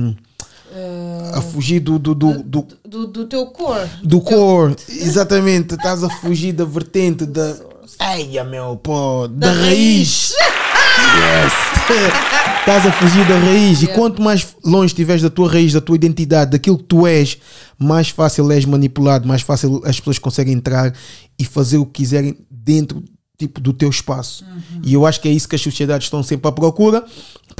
a 1.34 1.40
fugir 1.40 1.80
do, 1.80 1.98
do, 1.98 2.14
do, 2.14 2.42
do, 2.42 2.66
Do, 2.86 3.06
do 3.06 3.26
teu 3.26 3.46
cor. 3.46 3.88
do 4.02 4.20
core. 4.20 4.76
Exatamente. 4.88 5.74
Estás 5.74 6.02
a 6.04 6.08
fugir 6.08 6.52
da 6.52 6.64
vertente 6.64 7.26
da. 7.26 7.56
Ai, 7.98 8.28
meu 8.44 8.76
pô, 8.76 9.26
da, 9.28 9.48
Da 9.48 9.60
raiz. 9.60 10.32
Estás 12.60 12.86
a 12.86 12.92
fugir 12.92 13.26
da 13.26 13.38
raiz. 13.38 13.82
E 13.82 13.86
quanto 13.86 14.20
mais 14.20 14.54
longe 14.64 14.92
estiveres 14.92 15.22
da 15.22 15.30
tua 15.30 15.50
raiz, 15.50 15.72
da 15.72 15.80
tua 15.80 15.96
identidade, 15.96 16.50
daquilo 16.50 16.76
que 16.78 16.84
tu 16.84 17.06
és, 17.06 17.38
mais 17.78 18.10
fácil 18.10 18.50
és 18.52 18.64
manipulado, 18.64 19.26
mais 19.26 19.42
fácil 19.42 19.80
as 19.84 19.98
pessoas 19.98 20.18
conseguem 20.18 20.54
entrar 20.54 20.92
e 21.38 21.44
fazer 21.44 21.78
o 21.78 21.86
que 21.86 22.02
quiserem 22.02 22.36
dentro 22.50 23.02
tipo 23.38 23.60
do 23.60 23.72
teu 23.72 23.88
espaço. 23.88 24.44
E 24.82 24.92
eu 24.92 25.06
acho 25.06 25.20
que 25.20 25.28
é 25.28 25.32
isso 25.32 25.48
que 25.48 25.54
as 25.54 25.62
sociedades 25.62 26.06
estão 26.06 26.22
sempre 26.22 26.48
à 26.48 26.52
procura, 26.52 27.04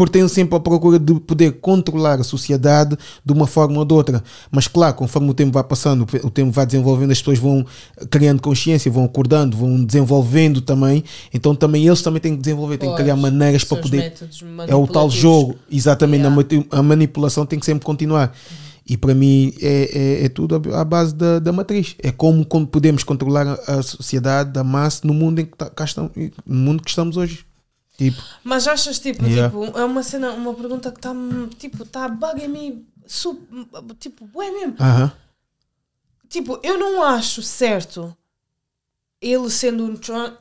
têm 0.07 0.29
sempre 0.29 0.57
à 0.57 0.61
procura 0.61 0.99
de 0.99 1.15
poder 1.15 1.53
controlar 1.53 2.21
a 2.21 2.25
sociedade 2.25 2.97
de 3.25 3.33
uma 3.33 3.47
forma 3.47 3.79
ou 3.79 3.85
de 3.85 3.95
outra. 3.95 4.23
Mas 4.51 4.69
claro, 4.69 4.95
conforme 4.95 5.31
o 5.31 5.35
tempo 5.35 5.53
vai 5.53 5.65
passando, 5.65 6.07
o 6.23 6.31
tempo 6.31 6.53
vai 6.53 6.67
desenvolvendo, 6.67 7.11
as 7.11 7.19
pessoas 7.19 7.39
vão 7.39 7.65
criando 8.11 8.43
consciência, 8.43 8.91
vão 8.91 9.05
acordando, 9.05 9.57
vão 9.57 9.83
desenvolvendo 9.83 10.61
também. 10.61 11.03
Então 11.33 11.55
também 11.55 11.87
eles 11.87 12.03
também 12.03 12.21
têm 12.21 12.37
que 12.37 12.43
desenvolver, 12.43 12.77
têm 12.77 12.91
que 12.91 12.97
criar 12.97 13.17
maneiras 13.17 13.65
para 13.65 13.79
poder 13.79 14.13
é 14.67 14.75
o 14.75 14.87
tal 14.87 15.09
jogo, 15.11 15.57
exatamente. 15.71 16.23
Yeah. 16.23 16.67
A 16.71 16.83
manipulação 16.83 17.47
tem 17.47 17.59
que 17.59 17.67
sempre 17.67 17.85
continuar. 17.85 18.35
E 18.89 18.97
para 18.97 19.15
mim 19.15 19.53
é, 19.61 20.23
é, 20.23 20.25
é 20.25 20.29
tudo 20.31 20.61
à 20.75 20.85
base 20.85 21.15
da, 21.15 21.39
da 21.39 21.53
matriz. 21.53 21.95
É 21.99 22.11
como, 22.11 22.45
como 22.45 22.67
podemos 22.67 23.05
controlar 23.05 23.59
a, 23.67 23.83
sociedade, 23.83 24.59
a 24.59 24.65
massa 24.65 25.07
no 25.07 25.13
mundo 25.13 25.41
em 25.41 25.45
que 25.45 25.57
tá- 25.57 25.71
estamos, 25.85 26.11
no 26.47 26.55
mundo 26.55 26.83
que 26.83 26.89
estamos 26.89 27.17
hoje. 27.19 27.45
Tipo, 27.99 28.23
Mas 28.45 28.67
achas, 28.69 28.99
tipo, 29.01 29.25
Yeah. 29.27 29.51
tipo, 29.51 29.77
é 29.77 29.85
uma 29.85 30.03
cena, 30.05 30.31
uma 30.31 30.55
pergunta 30.55 30.91
que 30.93 30.99
está, 30.99 31.11
tipo, 31.59 31.83
está 31.83 32.05
a 32.05 32.09
bug 32.09 32.41
em 32.41 32.49
mim, 32.49 32.87
su- 33.07 33.43
tipo, 33.99 34.25
é 34.41 34.51
mesmo. 34.53 34.77
aham, 34.81 35.13
Tipo, 36.29 36.61
eu 36.63 36.79
não 36.79 37.03
acho 37.03 37.43
certo 37.43 38.17
ele 39.21 39.51
sendo 39.51 39.85
um 39.85 39.97
trans, 39.97 40.35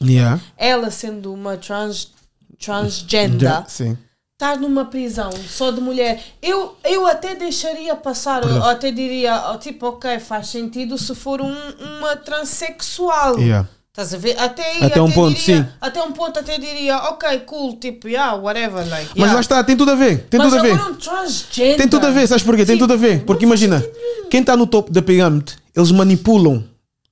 yeah, 0.00 0.40
ela 0.56 0.90
sendo 0.92 1.32
uma 1.34 1.56
trans, 1.56 2.12
transgender, 2.58 3.64
sim. 3.68 3.96
estar 4.34 4.56
numa 4.58 4.84
prisão 4.84 5.30
só 5.48 5.70
de 5.72 5.80
mulher. 5.80 6.22
Eu, 6.40 6.76
eu 6.84 7.04
até 7.06 7.34
deixaria 7.34 7.96
passar, 7.96 8.44
eu 8.44 8.62
até 8.62 8.92
diria, 8.92 9.50
oh, 9.50 9.58
tipo, 9.58 9.86
ok, 9.86 10.20
faz 10.20 10.48
sentido 10.48 10.96
se 10.98 11.14
for 11.16 11.40
um, 11.40 11.52
uma 11.98 12.14
transexual. 12.16 13.38
Yeah. 13.40 13.68
Estás 13.90 14.14
a 14.14 14.18
ver? 14.18 14.38
Até 14.38 14.62
aí, 14.62 14.84
Até 14.84 15.02
um 15.02 15.10
ponto, 15.10 15.36
diria, 15.36 15.62
sim. 15.64 15.68
Até 15.80 16.00
um 16.00 16.12
ponto 16.12 16.38
até 16.38 16.56
diria, 16.58 16.96
ok, 16.96 17.40
cool, 17.40 17.76
tipo, 17.76 18.06
yeah, 18.06 18.34
whatever, 18.36 18.88
like. 18.88 19.08
Mas 19.10 19.16
yeah. 19.16 19.34
lá 19.34 19.40
está, 19.40 19.64
tem 19.64 19.76
tudo 19.76 19.90
a 19.90 19.94
ver. 19.96 20.26
Tem 20.30 20.38
Mas 20.38 20.48
tudo 20.48 20.60
a 20.60 20.62
ver. 20.62 20.80
um 20.80 20.94
transgender. 20.94 21.76
Tem 21.76 21.88
tudo 21.88 22.06
a 22.06 22.10
ver, 22.10 22.26
sabes 22.28 22.44
porquê? 22.44 22.64
Tem 22.64 22.76
Tipo, 22.76 22.86
tudo 22.86 22.94
a 22.94 22.96
ver. 22.96 23.24
Porque 23.24 23.44
imagina, 23.44 23.84
quem 24.30 24.42
está 24.42 24.56
no 24.56 24.64
topo 24.66 24.92
da 24.92 25.02
pirâmide, 25.02 25.56
eles 25.74 25.90
manipulam 25.90 26.62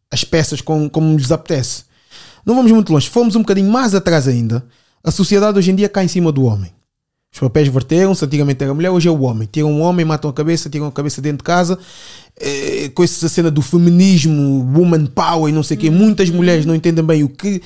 as 0.08 0.22
peças 0.22 0.60
com, 0.60 0.88
como 0.88 1.16
lhes 1.16 1.32
apetece. 1.32 1.82
Não 2.46 2.54
vamos 2.54 2.70
muito 2.70 2.92
longe. 2.92 3.06
Se 3.06 3.12
formos 3.12 3.34
um 3.34 3.40
bocadinho 3.40 3.70
mais 3.70 3.92
atrás 3.92 4.28
ainda, 4.28 4.64
a 5.02 5.10
sociedade 5.10 5.58
hoje 5.58 5.72
em 5.72 5.74
dia 5.74 5.88
cai 5.88 6.04
em 6.04 6.08
cima 6.08 6.30
do 6.30 6.44
homem. 6.44 6.72
Os 7.32 7.38
papéis 7.40 7.68
verteram-se, 7.68 8.24
antigamente 8.24 8.62
era 8.62 8.72
a 8.72 8.74
mulher, 8.74 8.90
hoje 8.90 9.06
é 9.08 9.10
o 9.10 9.20
homem. 9.20 9.48
Tiram 9.50 9.70
um 9.70 9.80
homem, 9.82 10.04
matam 10.04 10.30
a 10.30 10.32
cabeça, 10.32 10.68
tiram 10.70 10.86
a 10.86 10.92
cabeça 10.92 11.20
dentro 11.20 11.38
de 11.38 11.44
casa. 11.44 11.78
Eh, 12.40 12.90
com 12.94 13.04
essa 13.04 13.28
cena 13.28 13.50
do 13.50 13.60
feminismo, 13.62 14.66
woman 14.74 15.06
power 15.06 15.48
e 15.52 15.54
não 15.54 15.62
sei 15.62 15.76
o 15.76 15.80
quê. 15.80 15.90
Muitas 15.90 16.30
mulheres 16.30 16.64
não 16.64 16.74
entendem 16.74 17.04
bem 17.04 17.22
o 17.22 17.28
que 17.28 17.60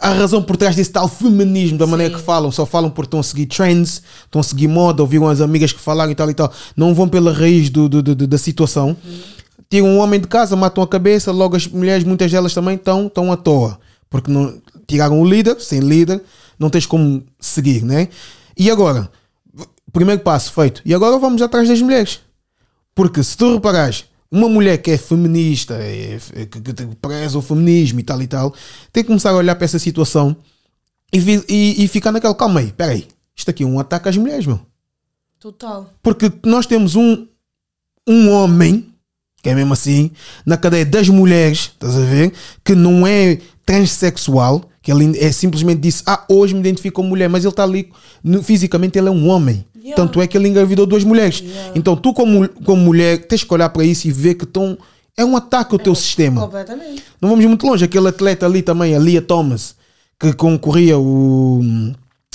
a 0.00 0.08
a 0.10 0.14
razão 0.14 0.42
por 0.42 0.56
trás 0.56 0.74
desse 0.74 0.90
tal 0.90 1.08
feminismo, 1.08 1.78
da 1.78 1.86
maneira 1.86 2.12
Sim. 2.12 2.18
que 2.20 2.24
falam, 2.26 2.50
só 2.50 2.66
falam 2.66 2.90
porque 2.90 3.06
estão 3.06 3.20
a 3.20 3.22
seguir 3.22 3.46
trends, 3.46 4.02
estão 4.24 4.40
a 4.40 4.44
seguir 4.44 4.66
moda, 4.68 5.02
ouviram 5.02 5.28
as 5.28 5.40
amigas 5.40 5.72
que 5.72 5.78
falaram 5.80 6.10
e 6.10 6.14
tal 6.14 6.28
e 6.30 6.34
tal, 6.34 6.52
não 6.76 6.92
vão 6.94 7.08
pela 7.08 7.32
raiz 7.32 7.70
do, 7.70 7.88
do- 7.88 8.02
do- 8.02 8.26
da 8.26 8.38
situação. 8.38 8.96
Tiram 9.70 9.86
um 9.86 9.98
homem 9.98 10.20
de 10.20 10.26
casa, 10.26 10.56
matam 10.56 10.82
a 10.82 10.88
cabeça, 10.88 11.30
logo 11.30 11.54
as 11.56 11.66
mulheres, 11.68 12.04
muitas 12.04 12.30
delas 12.30 12.52
também 12.52 12.74
estão, 12.74 13.06
estão 13.06 13.30
à 13.32 13.36
toa, 13.36 13.78
porque 14.10 14.30
não, 14.30 14.52
tiraram 14.86 15.20
o 15.20 15.24
líder, 15.24 15.56
sem 15.60 15.78
líder, 15.80 16.20
não 16.58 16.68
tens 16.68 16.84
como 16.84 17.22
seguir, 17.40 17.82
né? 17.84 18.08
E 18.56 18.70
agora, 18.70 19.10
primeiro 19.92 20.22
passo 20.22 20.52
feito, 20.52 20.82
e 20.84 20.94
agora 20.94 21.18
vamos 21.18 21.40
atrás 21.42 21.68
das 21.68 21.80
mulheres. 21.80 22.20
Porque 22.94 23.22
se 23.22 23.36
tu 23.36 23.54
reparares, 23.54 24.04
uma 24.30 24.48
mulher 24.48 24.78
que 24.78 24.90
é 24.90 24.98
feminista, 24.98 25.74
é- 25.74 26.18
é- 26.34 26.46
que, 26.46 26.60
que 26.60 26.86
preza 27.00 27.38
o 27.38 27.42
feminismo 27.42 28.00
e 28.00 28.02
tal 28.02 28.20
e 28.22 28.26
tal, 28.26 28.54
tem 28.92 29.02
que 29.02 29.08
começar 29.08 29.30
a 29.30 29.36
olhar 29.36 29.54
para 29.54 29.64
essa 29.64 29.78
situação 29.78 30.36
e, 31.12 31.18
e, 31.48 31.84
e 31.84 31.88
ficar 31.88 32.12
naquela, 32.12 32.34
calma 32.34 32.60
aí, 32.60 32.72
peraí, 32.72 33.06
isto 33.36 33.50
aqui 33.50 33.62
é 33.62 33.66
um 33.66 33.78
ataque 33.78 34.08
às 34.08 34.16
mulheres, 34.16 34.46
meu. 34.46 34.60
Total. 35.38 35.90
Porque 36.02 36.32
nós 36.44 36.66
temos 36.66 36.94
um, 36.94 37.26
um 38.06 38.30
homem, 38.30 38.88
que 39.42 39.48
é 39.50 39.54
mesmo 39.54 39.72
assim, 39.72 40.10
na 40.46 40.56
cadeia 40.56 40.86
das 40.86 41.08
mulheres, 41.08 41.72
estás 41.72 41.96
a 41.96 42.00
ver? 42.04 42.32
Que 42.64 42.74
não 42.74 43.06
é 43.06 43.38
transexual, 43.66 44.62
que 44.82 44.90
ele 44.90 45.16
é 45.18 45.30
simplesmente 45.30 45.80
disse, 45.80 46.02
ah, 46.06 46.24
hoje 46.28 46.54
me 46.54 46.60
identifico 46.60 46.96
como 46.96 47.08
mulher, 47.10 47.28
mas 47.28 47.44
ele 47.44 47.50
está 47.52 47.62
ali, 47.62 47.88
no- 48.22 48.42
fisicamente 48.42 48.98
ele 48.98 49.08
é 49.08 49.10
um 49.10 49.28
homem. 49.28 49.64
Yeah. 49.76 49.96
Tanto 49.96 50.20
é 50.20 50.26
que 50.26 50.36
ele 50.36 50.48
engravidou 50.48 50.86
duas 50.86 51.02
mulheres. 51.04 51.40
Yeah. 51.40 51.72
Então 51.74 51.96
tu, 51.96 52.12
como, 52.12 52.48
como 52.64 52.82
mulher, 52.82 53.26
tens 53.26 53.42
que 53.44 53.52
olhar 53.54 53.68
para 53.70 53.84
isso 53.84 54.06
e 54.06 54.12
ver 54.12 54.34
que 54.34 54.44
estão. 54.44 54.76
É 55.16 55.24
um 55.24 55.36
ataque 55.36 55.74
ao 55.74 55.78
teu 55.78 55.94
sistema. 55.94 56.40
Completamente. 56.42 57.02
Não 57.20 57.28
vamos 57.28 57.44
muito 57.44 57.66
longe. 57.66 57.84
Aquele 57.84 58.08
atleta 58.08 58.46
ali 58.46 58.62
também, 58.62 58.94
a 58.94 58.98
Lia 58.98 59.20
Thomas, 59.20 59.74
que 60.18 60.32
concorria 60.32 60.98
o. 60.98 61.60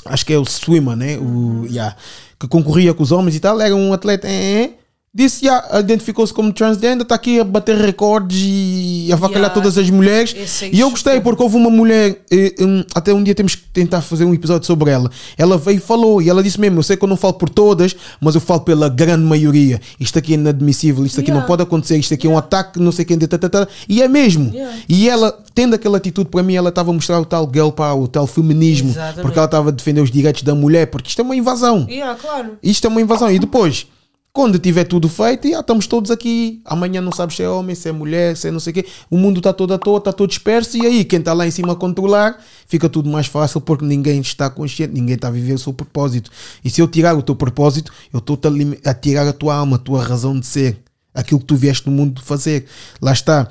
Acho 0.06 0.25
que 0.25 0.34
é 0.34 0.38
o 0.38 0.46
swimmer, 0.46 0.96
né? 0.96 1.18
O, 1.18 1.66
yeah, 1.66 1.96
que 2.39 2.48
concorria 2.48 2.94
com 2.94 3.01
os 3.04 3.12
homens 3.12 3.36
e 3.36 3.39
tal. 3.39 3.60
Era 3.60 3.75
um 3.75 3.94
atleta. 3.94 4.27
eh, 4.27 4.63
eh, 4.63 4.70
disse, 5.18 5.46
yeah, 5.46 5.80
identificou-se 5.80 6.32
como 6.32 6.54
transgender, 6.54 7.02
está 7.02 7.16
aqui 7.16 7.40
a 7.40 7.44
bater 7.44 7.76
recordes 7.76 8.38
e 8.40 9.08
a 9.12 9.16
avacalhar 9.16 9.38
Yeah. 9.48 9.54
todas 9.56 9.78
as 9.78 9.90
mulheres. 9.90 10.36
É 10.62 10.70
E 10.72 10.80
eu 10.80 10.90
gostei 10.92 11.20
porque 11.20 11.42
houve 11.42 11.56
uma 11.56 11.70
mulher, 11.72 12.22
eh, 12.30 12.54
hum, 12.60 12.84
até 12.94 13.14
um 13.14 13.24
dia 13.24 13.34
temos 13.34 13.56
que 13.56 13.64
tentar 13.74 14.02
fazer 14.02 14.26
um 14.26 14.34
episódio 14.34 14.68
sobre 14.68 14.92
ela. 14.92 15.10
Ela 15.38 15.58
veio 15.58 15.78
e 15.78 15.80
falou, 15.80 16.22
e 16.22 16.30
ela 16.30 16.44
disse 16.44 16.60
mesmo: 16.60 16.80
Eu 16.80 16.84
sei 16.84 16.96
que 16.96 17.04
eu 17.04 17.08
não 17.10 17.18
falo 17.18 17.34
por 17.34 17.50
todas, 17.50 17.96
mas 18.22 18.36
eu 18.36 18.42
falo 18.42 18.62
pela 18.62 18.90
grande 18.90 19.24
maioria. 19.24 19.82
Isto 20.00 20.20
aqui 20.20 20.34
é 20.34 20.36
inadmissível, 20.36 21.04
isto 21.06 21.20
aqui 21.20 21.30
não 21.32 21.38
Yeah. 21.38 21.48
pode 21.48 21.64
acontecer, 21.64 21.98
isto 21.98 22.14
aqui 22.14 22.28
é 22.28 22.30
um 22.30 22.38
ataque, 22.38 22.80
não 22.80 22.92
sei 22.92 23.04
quem, 23.06 23.18
tá, 23.18 23.38
tá, 23.38 23.50
tá. 23.50 23.68
e 23.90 24.02
é 24.04 24.08
mesmo. 24.08 24.52
E 24.88 25.10
ela, 25.10 25.36
tendo 25.56 25.74
aquela 25.74 25.98
atitude 25.98 26.30
para 26.30 26.44
mim, 26.44 26.54
ela 26.56 26.70
estava 26.70 26.92
a 26.92 26.94
mostrar 26.94 27.20
o 27.20 27.26
tal 27.26 27.50
girl 27.52 27.70
power, 27.70 28.04
o 28.04 28.08
tal 28.08 28.28
feminismo, 28.28 28.90
Exatamente. 28.92 29.22
porque 29.22 29.40
ela 29.40 29.46
estava 29.46 29.70
a 29.70 29.72
defender 29.72 30.02
os 30.02 30.12
direitos 30.12 30.44
da 30.44 30.54
mulher, 30.54 30.88
porque 30.88 31.10
isto 31.10 31.20
é 31.20 31.24
uma 31.24 31.36
invasão. 31.36 31.88
Claro. 32.22 32.58
Isto 32.62 32.86
é 32.86 32.90
uma 32.90 33.02
invasão. 33.02 33.32
E 33.32 33.40
depois, 33.40 33.88
quando 34.38 34.60
tiver 34.60 34.84
tudo 34.84 35.10
feito, 35.10 35.50
já 35.50 35.62
estamos 35.62 35.88
todos 35.88 36.12
aqui. 36.12 36.62
Amanhã 36.63 37.01
não 37.01 37.12
sabes 37.12 37.36
se 37.36 37.41
é 37.41 37.50
homem, 37.50 37.75
se 37.75 37.89
é 37.89 37.91
mulher, 37.91 38.38
se 38.38 38.48
é 38.48 38.51
não 38.51 38.60
sei 38.60 38.70
o 38.70 38.74
quê. 38.75 38.86
O 39.10 39.17
mundo 39.17 39.39
está 39.39 39.51
todo 39.51 39.74
à 39.74 39.79
toa, 39.79 39.98
está 39.98 40.13
todo 40.13 40.29
disperso. 40.29 40.77
E 40.77 40.86
aí, 40.86 41.03
quem 41.03 41.17
está 41.17 41.34
lá 41.34 41.48
em 41.48 41.50
cima 41.50 41.74
a 41.74 41.75
controlar, 41.75 42.39
fica 42.67 42.88
tudo 42.88 43.10
mais 43.10 43.25
fácil 43.25 43.60
porque 43.60 43.84
ninguém 43.84 44.22
está 44.22 44.48
consciente, 44.48 44.94
ninguém 44.94 45.15
está 45.15 45.29
a 45.29 45.32
viver 45.32 45.53
o 45.53 45.58
seu 45.58 45.74
propósito. 45.74 46.29
E 46.63 46.70
se 46.70 46.79
eu 46.79 46.88
tirar 46.88 47.15
o 47.17 47.24
teu 47.24 47.36
propósito, 47.36 47.91
eu 48.13 48.20
estou 48.20 48.39
a 48.86 48.94
tirar 48.94 49.27
a 49.27 49.34
tua 49.34 49.56
alma, 49.56 49.77
a 49.77 49.79
tua 49.79 50.03
razão 50.03 50.39
de 50.39 50.46
ser. 50.46 50.77
Aquilo 51.15 51.39
que 51.39 51.48
tu 51.48 51.56
vieste 51.56 51.89
no 51.89 51.96
mundo 51.96 52.22
fazer. 52.24 52.67
Lá 53.01 53.13
está. 53.13 53.50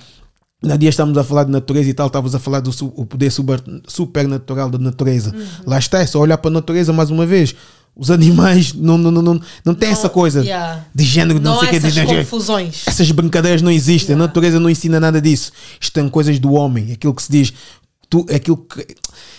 Na 0.63 0.77
dia 0.77 0.89
estamos 0.89 1.19
a 1.19 1.25
falar 1.25 1.45
de 1.45 1.51
natureza 1.51 1.91
e 1.91 1.95
tal, 1.95 2.07
estavas 2.07 2.35
a 2.35 2.39
falar 2.39 2.61
do 2.61 2.73
su- 2.73 2.93
o 2.97 3.05
poder 3.05 3.31
super, 3.31 3.61
supernatural 3.87 4.71
da 4.71 4.79
natureza. 4.79 5.35
Uhum. 5.35 5.45
Lá 5.67 5.79
está, 5.79 6.01
é 6.01 6.07
só 6.07 6.19
olhar 6.21 6.39
para 6.39 6.51
a 6.51 6.55
natureza 6.55 6.93
mais 6.93 7.11
uma 7.11 7.27
vez. 7.27 7.55
Os 7.99 8.11
animais 8.11 8.75
não, 8.75 8.99
não, 8.99 9.11
não, 9.11 9.23
não, 9.23 9.41
não 9.65 9.75
tem 9.75 9.89
essa 9.89 10.11
coisa 10.11 10.43
yeah. 10.45 10.85
de 10.95 11.03
género, 11.03 11.41
não, 11.41 11.53
Não, 11.55 11.61
sei 11.61 11.69
o 11.69 11.71
que. 11.71 11.79
de 11.81 11.87
essas 11.87 11.95
género. 11.95 12.19
confusões. 12.19 12.83
Essas 12.87 13.11
brincadeiras 13.11 13.63
não 13.63 13.71
existem. 13.71 14.15
A 14.15 14.19
natureza 14.19 14.61
não 14.61 14.69
ensina 14.69 15.01
nada 15.01 15.19
disso. 15.19 15.51
Isto 15.81 15.99
são 15.99 16.09
coisas 16.11 16.39
do 16.39 16.53
homem. 16.53 16.93
Aquilo 16.93 17.15
que 17.15 17.23
se 17.23 17.33
diz. 17.33 17.53
Tu, 18.11 18.25
aquilo 18.33 18.59
que, 18.59 18.87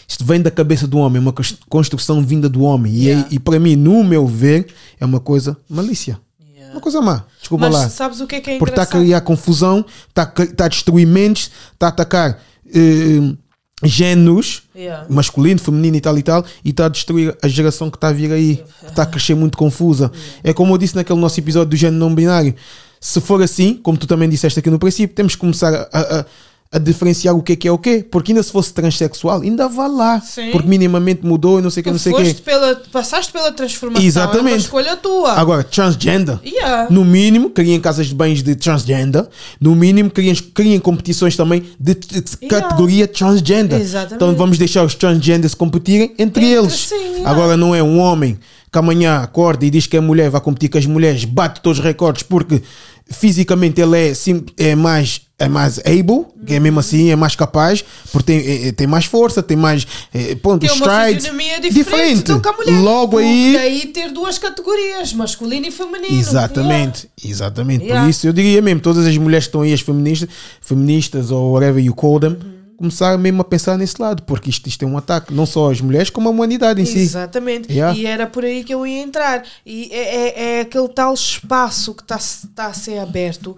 isto 0.07 0.25
vem 0.25 0.41
da 0.41 0.49
cabeça 0.49 0.87
do 0.87 0.97
homem. 0.97 1.17
É 1.17 1.21
uma 1.21 1.31
cons- 1.31 1.55
construção 1.69 2.19
vinda 2.25 2.49
do 2.49 2.63
homem. 2.63 2.93
E, 2.95 3.05
Yeah. 3.05 3.27
e 3.29 3.37
para 3.39 3.59
mim, 3.59 3.75
no 3.75 4.03
meu 4.03 4.25
ver, 4.25 4.65
é 4.99 5.05
uma 5.05 5.19
coisa 5.19 5.55
malícia. 5.69 6.19
Yeah. 6.55 6.73
Uma 6.73 6.81
coisa 6.81 6.99
má. 6.99 7.25
Desculpa 7.39 7.69
Mas 7.69 7.73
lá. 7.75 7.89
sabes 7.89 8.19
o 8.21 8.25
que 8.25 8.35
é 8.37 8.41
que 8.41 8.49
é 8.49 8.57
Porque 8.57 8.71
está 8.71 8.81
a 8.81 8.85
criar 8.87 9.21
confusão, 9.21 9.85
está 10.09 10.23
a, 10.35 10.43
está 10.43 10.65
a 10.65 10.67
destruir 10.67 11.05
mentes, 11.05 11.51
está 11.73 11.85
a 11.85 11.89
atacar 11.89 12.39
eh, 12.73 13.35
géneros, 13.83 14.63
Yeah. 14.75 15.05
masculino, 15.09 15.59
feminino 15.59 15.95
e 15.97 16.01
tal 16.01 16.17
e 16.17 16.23
tal, 16.23 16.45
e 16.65 16.69
está 16.71 16.85
a 16.85 16.89
destruir 16.89 17.35
a 17.41 17.47
geração 17.47 17.89
que 17.89 17.97
está 17.97 18.07
a 18.09 18.13
vir 18.13 18.31
aí, 18.31 18.57
que 18.79 18.85
está 18.87 19.03
a 19.03 19.05
crescer 19.05 19.35
muito 19.35 19.57
confusa. 19.57 20.11
É 20.43 20.53
como 20.53 20.73
eu 20.73 20.77
disse 20.77 20.95
naquele 20.95 21.19
nosso 21.19 21.39
episódio 21.39 21.69
do 21.71 21.75
género 21.75 21.99
não 21.99 22.13
binário. 22.13 22.55
Se 22.99 23.21
for 23.21 23.41
assim, 23.43 23.75
como 23.75 23.97
tu 23.97 24.07
também 24.07 24.27
disseste 24.27 24.59
aqui 24.59 24.69
no 24.71 24.79
princípio, 24.79 25.15
temos 25.15 25.35
que 25.35 25.39
começar 25.41 25.87
a, 25.93 25.99
a- 26.19 26.25
a 26.71 26.77
diferenciar 26.77 27.35
o 27.35 27.41
que 27.41 27.53
é 27.53 27.55
que 27.55 27.67
é 27.67 27.71
o 27.71 27.77
quê. 27.77 28.05
Porque 28.09 28.31
ainda 28.31 28.43
se 28.43 28.51
fosse 28.51 28.73
transexual, 28.73 29.41
ainda 29.41 29.67
vá 29.69 29.87
lá. 29.87 30.19
Sim. 30.19 30.51
Porque 30.51 30.67
minimamente 30.67 31.25
mudou 31.25 31.59
e 31.59 31.61
não 31.61 31.69
sei 31.69 31.81
o 31.81 31.83
que, 31.85 31.91
não 31.91 31.97
sei 31.99 32.11
o 32.13 32.15
quê. 32.17 32.35
pela, 32.43 32.75
passaste 32.91 33.31
pela 33.31 33.51
transformação. 33.51 34.01
É 34.01 34.03
uma 34.03 34.07
Exatamente. 34.07 34.57
escolha 34.59 34.95
tua. 34.97 35.31
Agora, 35.33 35.63
transgender. 35.63 36.39
Yeah. 36.45 36.87
No 36.89 37.05
mínimo, 37.05 37.49
criem 37.49 37.79
casas 37.79 38.07
de 38.07 38.15
banhos 38.15 38.43
de 38.43 38.55
transgender. 38.55 39.25
No 39.61 39.75
mínimo, 39.75 40.09
criem, 40.09 40.35
criem 40.35 40.79
competições 40.79 41.35
também 41.35 41.63
de, 41.79 41.95
de 41.95 42.23
Yeah. 42.41 42.61
categoria 42.67 43.07
transgender. 43.07 43.79
Exatamente. 43.79 44.15
Então 44.15 44.35
vamos 44.35 44.57
deixar 44.57 44.83
os 44.83 44.93
transgenders 44.93 45.53
competirem 45.55 46.13
entre, 46.19 46.43
Entre 46.43 46.45
eles. 46.51 46.73
si, 46.73 46.93
yeah. 46.95 47.29
Agora 47.29 47.55
não 47.57 47.73
é 47.73 47.81
um 47.81 47.99
homem 47.99 48.37
que 48.77 48.83
amanhã 48.85 49.17
acorda 49.17 49.65
e 49.65 49.69
diz 49.69 49.87
que 49.87 49.97
é 49.97 49.99
mulher, 49.99 50.29
vai 50.29 50.39
competir 50.41 50.69
com 50.69 50.77
as 50.77 50.85
mulheres, 50.85 51.25
bate 51.25 51.61
todos 51.61 51.79
os 51.79 51.83
recordes 51.83 52.21
porque 52.23 52.61
fisicamente 53.09 53.79
ele 53.81 54.09
é, 54.09 54.13
sim, 54.13 54.43
é 54.57 54.75
mais 54.75 55.21
é 55.39 55.47
mais 55.47 55.77
able, 55.79 56.25
que 56.47 56.55
é 56.55 56.59
mesmo 56.59 56.79
assim, 56.79 57.11
é 57.11 57.15
mais 57.15 57.35
capaz, 57.35 57.85
porque 58.11 58.25
tem, 58.25 58.39
é- 58.39 58.67
é- 58.69 58.71
tem 58.71 58.87
mais 58.87 59.05
força, 59.05 59.43
tem 59.43 59.55
mais 59.55 59.85
é, 60.11 60.33
ponto, 60.33 60.65
Tem 60.65 60.75
strides. 60.75 61.25
fisionomia 61.27 61.59
diferente, 61.61 62.23
do 62.23 62.39
que 62.41 62.49
a 62.49 62.53
mulher. 62.53 62.79
Logo 62.81 63.19
aí. 63.19 63.53
Daí 63.53 63.85
ter 63.87 64.11
duas 64.11 64.39
categorias, 64.39 65.13
masculino 65.13 65.67
e 65.67 65.71
feminino. 65.71 66.17
Exatamente, 66.19 67.07
exatamente. 67.23 67.81
Por 67.81 67.87
Yeah. 67.89 68.09
isso 68.09 68.25
eu 68.27 68.33
diria 68.33 68.63
mesmo, 68.63 68.81
todas 68.81 69.05
as 69.05 69.15
mulheres 69.15 69.45
que 69.45 69.49
estão 69.49 69.61
aí, 69.61 69.71
as 69.73 69.81
feministas, 69.81 70.27
feministas 70.59 71.29
ou 71.29 71.51
whatever 71.53 71.83
you 71.83 71.93
call 71.93 72.19
them. 72.19 72.35
Começar 72.77 73.17
mesmo 73.17 73.41
a 73.41 73.45
pensar 73.45 73.77
nesse 73.77 73.99
lado, 74.01 74.21
porque 74.23 74.49
isto, 74.49 74.67
isto 74.67 74.83
é 74.83 74.87
um 74.87 74.97
ataque, 74.97 75.33
não 75.33 75.45
só 75.45 75.71
às 75.71 75.81
mulheres, 75.81 76.09
como 76.11 76.29
à 76.29 76.31
humanidade 76.31 76.81
em 76.81 76.85
si. 76.85 76.99
Exatamente. 76.99 77.71
Yeah. 77.71 77.97
E 77.97 78.05
era 78.05 78.27
por 78.27 78.45
aí 78.45 78.63
que 78.63 78.73
eu 78.73 78.85
ia 78.85 79.01
entrar. 79.01 79.43
E 79.65 79.89
é, 79.91 80.15
é, 80.15 80.57
é 80.57 80.61
aquele 80.61 80.87
tal 80.89 81.13
espaço 81.13 81.93
que 81.95 82.03
está 82.03 82.19
tá 82.55 82.67
a 82.67 82.73
ser 82.73 82.99
aberto 82.99 83.57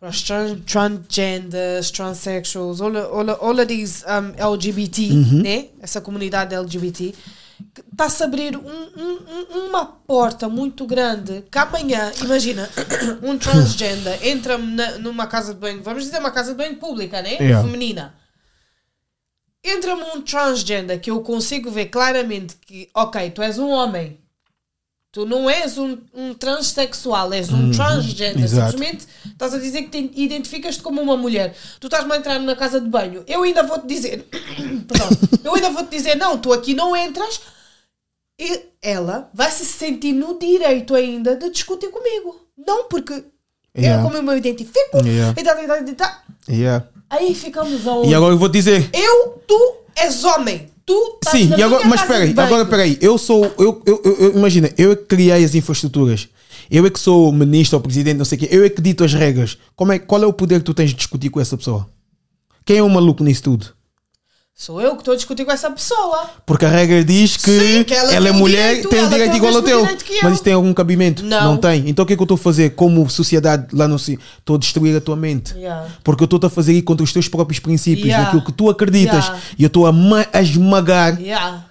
para 0.00 0.08
os 0.08 0.22
tran- 0.22 0.58
transgenders, 0.66 1.90
transsexuals, 1.90 2.80
all, 2.80 2.96
all, 2.96 3.30
all 3.30 3.52
of 3.54 3.66
these 3.66 4.04
um, 4.06 4.32
LGBT, 4.52 5.10
Uhum. 5.12 5.42
né? 5.42 5.66
Essa 5.80 6.00
comunidade 6.00 6.54
LGBT. 6.54 7.14
Está-se 7.92 8.22
a 8.22 8.26
abrir 8.26 8.56
um- 8.56 8.60
um- 8.62 9.18
um- 9.64 9.68
uma 9.68 9.84
porta 9.84 10.48
muito 10.48 10.86
grande 10.86 11.44
que 11.50 11.58
amanhã, 11.58 12.10
imagina, 12.22 12.68
um 13.22 13.36
transgender 13.36 14.18
entra 14.26 14.56
numa 14.98 15.26
casa 15.26 15.52
de 15.52 15.60
banho, 15.60 15.82
vamos 15.82 16.04
dizer 16.04 16.18
uma 16.18 16.30
casa 16.30 16.52
de 16.52 16.56
banho 16.56 16.76
pública, 16.76 17.20
né? 17.20 17.34
Yeah. 17.34 17.62
Feminina 17.62 18.14
entra-me 19.62 20.02
um 20.14 20.22
transgender 20.22 21.00
que 21.00 21.10
eu 21.10 21.20
consigo 21.20 21.70
ver 21.70 21.86
claramente 21.86 22.56
que, 22.66 22.88
ok, 22.94 23.30
tu 23.30 23.42
és 23.42 23.58
um 23.58 23.68
homem, 23.68 24.18
tu 25.12 25.26
não 25.26 25.50
és 25.50 25.76
um, 25.76 25.98
um 26.14 26.32
transexual, 26.34 27.32
és 27.32 27.50
um 27.50 27.70
transgender. 27.72 28.38
Uhum. 28.38 28.44
exato. 28.44 28.70
Simplesmente 28.70 29.06
estás 29.26 29.52
a 29.54 29.58
dizer 29.58 29.82
que 29.82 29.90
te 30.08 30.20
identificas-te 30.20 30.82
como 30.82 31.00
uma 31.02 31.16
mulher. 31.16 31.54
Tu 31.78 31.86
estás-me 31.88 32.12
a 32.12 32.16
entrar 32.16 32.38
na 32.38 32.54
casa 32.56 32.80
de 32.80 32.88
banho, 32.88 33.24
eu 33.26 33.42
ainda 33.42 33.62
vou-te 33.62 33.86
dizer, 33.86 34.24
perdão, 34.88 35.08
eu 35.44 35.54
ainda 35.54 35.70
vou-te 35.70 35.90
dizer, 35.90 36.14
não, 36.16 36.38
tu 36.38 36.52
aqui 36.52 36.74
não 36.74 36.96
entras. 36.96 37.40
E 38.38 38.68
ela 38.80 39.28
vai 39.34 39.50
se 39.50 39.66
sentir 39.66 40.14
no 40.14 40.38
direito 40.38 40.94
ainda 40.94 41.36
de 41.36 41.50
discutir 41.50 41.88
comigo. 41.90 42.48
Não, 42.56 42.84
porque 42.88 43.24
Yeah. 43.76 44.00
eu 44.00 44.04
como 44.04 44.16
eu 44.16 44.22
me 44.24 44.36
identifico 44.36 44.98
Yeah. 45.04 45.32
e 45.40 45.44
tal, 45.44 45.62
e 45.62 45.66
tal, 45.66 45.88
e 45.88 45.94
tal. 45.94 46.10
Yeah. 46.48 46.88
Aí 47.10 47.34
ficamos 47.34 47.86
aonde? 47.86 48.08
E 48.08 48.14
agora 48.14 48.32
eu 48.34 48.38
vou 48.38 48.48
dizer. 48.48 48.88
Eu, 48.92 49.42
tu 49.46 49.74
és 49.96 50.24
homem. 50.24 50.68
Tu 50.86 51.18
estás 51.22 51.36
Sim, 51.38 51.50
e 51.56 51.62
agora, 51.62 51.84
mas 51.84 52.00
casa 52.00 52.04
espera 52.04 52.18
aí, 52.24 52.28
de 52.28 52.34
banho. 52.34 52.46
agora 52.48 52.62
espera 52.62 52.82
aí, 52.82 52.98
eu 53.00 53.18
sou, 53.18 53.44
eu, 53.58 53.82
eu, 53.86 54.02
eu- 54.04 54.16
eu- 54.18 54.36
imagina, 54.36 54.72
eu 54.78 54.92
é 54.92 54.96
que 54.96 55.04
criei 55.04 55.44
as 55.44 55.54
infraestruturas, 55.54 56.28
eu 56.68 56.84
é 56.84 56.90
que 56.90 56.98
sou 56.98 57.30
ministro 57.30 57.76
ou 57.76 57.82
presidente, 57.82 58.16
não 58.16 58.24
sei 58.24 58.36
o 58.36 58.40
quê, 58.40 58.48
eu 58.50 58.64
é 58.64 58.68
que 58.70 58.80
dito 58.82 59.04
as 59.04 59.12
regras. 59.14 59.56
Como 59.76 59.92
é, 59.92 59.98
qual 60.00 60.20
é 60.22 60.26
o 60.26 60.32
poder 60.32 60.58
que 60.60 60.64
tu 60.64 60.74
tens 60.74 60.90
de 60.90 60.96
discutir 60.96 61.28
com 61.30 61.38
essa 61.40 61.56
pessoa? 61.56 61.86
Quem 62.64 62.78
é 62.78 62.82
o 62.82 62.88
maluco 62.88 63.22
nisso 63.22 63.42
tudo? 63.44 63.66
Sou 64.54 64.78
eu 64.78 64.90
que 64.94 65.00
estou 65.00 65.12
a 65.14 65.16
discutir 65.16 65.46
com 65.46 65.52
essa 65.52 65.70
pessoa. 65.70 66.28
Porque 66.44 66.66
a 66.66 66.68
regra 66.68 67.02
diz 67.02 67.34
que, 67.34 67.50
Sim, 67.50 67.82
que 67.82 67.94
ela 67.94 68.12
ela, 68.12 68.28
é 68.28 68.32
mulher, 68.32 68.68
direito, 68.68 68.88
tem 68.90 68.98
ela 68.98 69.08
direito 69.08 69.36
igual 69.36 69.54
ao 69.56 69.62
teu. 69.62 69.82
Mas 70.22 70.34
isso 70.34 70.42
tem 70.42 70.52
algum 70.52 70.74
cabimento? 70.74 71.24
Não. 71.24 71.56
tem. 71.56 71.88
Então 71.88 72.02
o 72.02 72.06
que 72.06 72.12
é 72.12 72.16
que 72.16 72.20
eu 72.20 72.24
estou 72.24 72.34
a 72.34 72.38
fazer 72.38 72.70
como 72.70 73.08
sociedade 73.08 73.68
lá 73.72 73.88
no 73.88 73.98
si? 73.98 74.18
Estou 74.38 74.56
a 74.56 74.58
destruir 74.58 74.94
a 74.94 75.00
tua 75.00 75.16
mente. 75.16 75.54
Yeah. 75.54 75.86
Porque 76.04 76.22
eu 76.22 76.26
estou 76.26 76.38
a 76.46 76.50
fazer 76.50 76.74
ir 76.74 76.82
contra 76.82 77.02
os 77.02 77.12
teus 77.12 77.26
próprios 77.26 77.58
princípios, 77.58 78.06
Yeah. 78.08 78.24
naquilo 78.24 78.44
que 78.44 78.52
tu 78.52 78.68
acreditas. 78.68 79.24
Yeah. 79.24 79.40
E 79.58 79.62
eu 79.62 79.68
estou 79.68 79.86
a, 79.86 79.92
a 80.32 80.42
esmagar. 80.42 81.18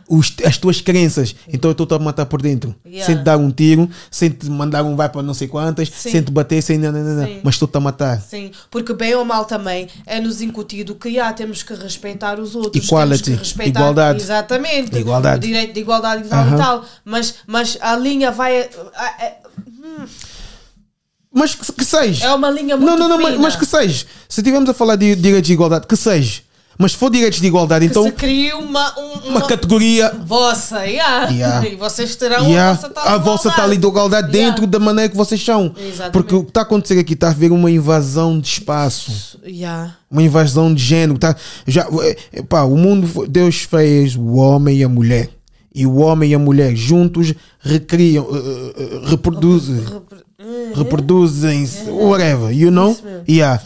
Os- 0.10 0.34
as 0.44 0.58
tuas 0.58 0.82
crenças. 0.82 1.36
Então 1.48 1.70
eu 1.70 1.74
estou 1.74 1.88
a 1.96 2.00
matar 2.00 2.26
por 2.26 2.42
dentro. 2.42 2.76
Yeah. 2.86 3.06
Sem 3.06 3.18
te 3.18 3.24
dar 3.24 3.38
um 3.38 3.52
tiro, 3.52 3.88
sem 4.10 4.30
te 4.30 4.50
mandar 4.50 4.84
um 4.84 4.96
vai 4.96 5.08
para 5.08 5.22
não 5.22 5.34
sei 5.34 5.48
quantas, 5.48 5.88
Sim. 5.90 6.10
sem 6.12 6.22
te 6.24 6.32
bater, 6.32 6.62
sem 6.64 6.78
nada, 6.80 7.02
nada, 7.04 7.26
Sim. 7.28 7.40
mas 7.44 7.56
estou-te 7.56 7.78
a 7.78 7.80
matar. 7.80 8.20
Sim, 8.22 8.52
porque 8.72 8.94
bem 8.94 9.14
ou 9.16 9.24
mal 9.24 9.46
também 9.46 9.88
é-nos 10.06 10.42
incutido 10.42 10.96
que 10.96 11.14
já 11.14 11.32
temos 11.32 11.62
que 11.64 11.74
respeitar 11.76 12.40
os 12.40 12.56
outros. 12.56 12.84
Equality, 12.86 13.24
temos 13.24 13.40
que 13.40 13.46
respeitar, 13.46 13.80
igualdade. 13.82 14.22
Exatamente. 14.22 14.98
Igualdade. 14.98 15.38
O 15.46 15.48
direito 15.48 15.74
de 15.74 15.80
igualdade 15.80 16.26
e 16.26 16.28
tal 16.28 16.40
Aham. 16.44 16.56
e 16.56 16.58
tal. 16.58 16.86
Mas, 17.06 17.36
mas 17.46 17.78
a 17.80 17.96
linha 17.96 18.32
vai. 18.32 18.56
É, 18.58 18.70
Mas 21.32 21.54
que, 21.54 21.72
que 21.74 21.86
seja. 21.86 22.26
é 22.26 22.34
uma 22.34 22.50
linha 22.50 22.76
muito 22.76 22.90
Não, 22.90 22.98
não, 22.98 23.08
não, 23.10 23.22
mas, 23.22 23.38
mas 23.38 23.56
que 23.56 23.66
seja. 23.66 24.06
Se 24.28 24.42
estivermos 24.42 24.68
a 24.70 24.74
falar 24.74 24.96
de 24.96 25.16
direitos 25.16 25.48
de 25.48 25.54
igualdade, 25.54 25.86
que 25.86 25.96
seja. 25.96 26.42
Mas 26.82 26.94
se 26.94 26.98
for 26.98 27.10
direitos 27.12 27.42
de 27.42 27.48
igualdade, 27.48 27.86
Que 27.86 27.92
então 27.92 28.04
se 28.06 28.12
cria 28.14 28.56
uma, 28.58 28.98
um- 28.98 29.12
uma 29.28 29.40
uma, 29.40 29.42
categoria. 29.48 30.16
vossa, 30.26 30.86
yeah. 30.86 31.30
Yeah. 31.30 31.68
e 31.68 31.76
vocês 31.76 32.16
terão 32.16 32.48
Yeah, 32.48 32.72
a 32.72 32.74
vossa 32.74 32.90
tal 32.90 33.08
a 33.08 33.18
vossa 33.18 33.52
tal 33.52 33.74
igualdade 33.74 34.30
Yeah. 34.32 34.50
dentro 34.56 34.66
da 34.66 34.80
maneira 34.80 35.10
que 35.12 35.18
vocês 35.18 35.44
são. 35.44 35.76
Exatamente. 35.78 36.14
Porque 36.14 36.34
o 36.34 36.44
que 36.44 36.52
está 36.52 36.62
a 36.62 36.64
acontecer 36.64 36.98
aqui 36.98 37.16
está 37.16 37.28
a 37.28 37.32
haver 37.32 37.52
uma 37.52 37.70
invasão 37.70 38.40
de 38.40 38.48
espaço. 38.48 39.38
Yeah. 39.46 39.96
Uma 40.10 40.24
invasão 40.24 40.74
de 40.74 40.82
género. 40.82 41.20
Tá? 41.20 41.36
Já, 41.68 41.86
eh, 42.32 42.42
pá, 42.44 42.64
o 42.64 42.78
mundo, 42.78 43.28
Deus 43.28 43.58
fez 43.64 44.16
o 44.16 44.36
homem 44.36 44.78
e 44.78 44.84
a 44.86 44.88
mulher. 44.90 45.30
E 45.76 45.86
o 45.86 45.98
homem 45.98 46.32
e 46.32 46.34
a 46.34 46.40
mulher 46.40 46.74
juntos 46.78 47.34
recriam, 47.60 48.26
eh, 48.34 48.74
eh, 48.78 49.02
reproduzem, 49.10 49.84
reproduzem-se, 50.74 51.90
whatever, 51.90 52.52
you 52.52 52.72
know? 52.72 52.96
Yeah. 53.28 53.62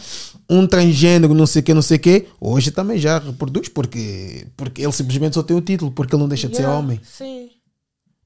Um 0.48 0.66
transgênero, 0.66 1.32
não 1.34 1.46
sei 1.46 1.60
o 1.60 1.62
que, 1.62 1.74
não 1.74 1.82
sei 1.82 1.96
o 1.96 2.00
que, 2.00 2.26
hoje 2.40 2.70
também 2.70 2.98
já 2.98 3.18
reproduz, 3.18 3.68
porque, 3.68 4.46
porque 4.56 4.82
ele 4.82 4.92
simplesmente 4.92 5.34
só 5.34 5.42
tem 5.42 5.56
o 5.56 5.60
título, 5.60 5.90
porque 5.90 6.14
ele 6.14 6.20
não 6.22 6.28
deixa 6.28 6.48
de 6.48 6.56
ser 6.56 6.62
Yeah. 6.62 6.78
homem. 6.78 7.00
Sim. 7.02 7.48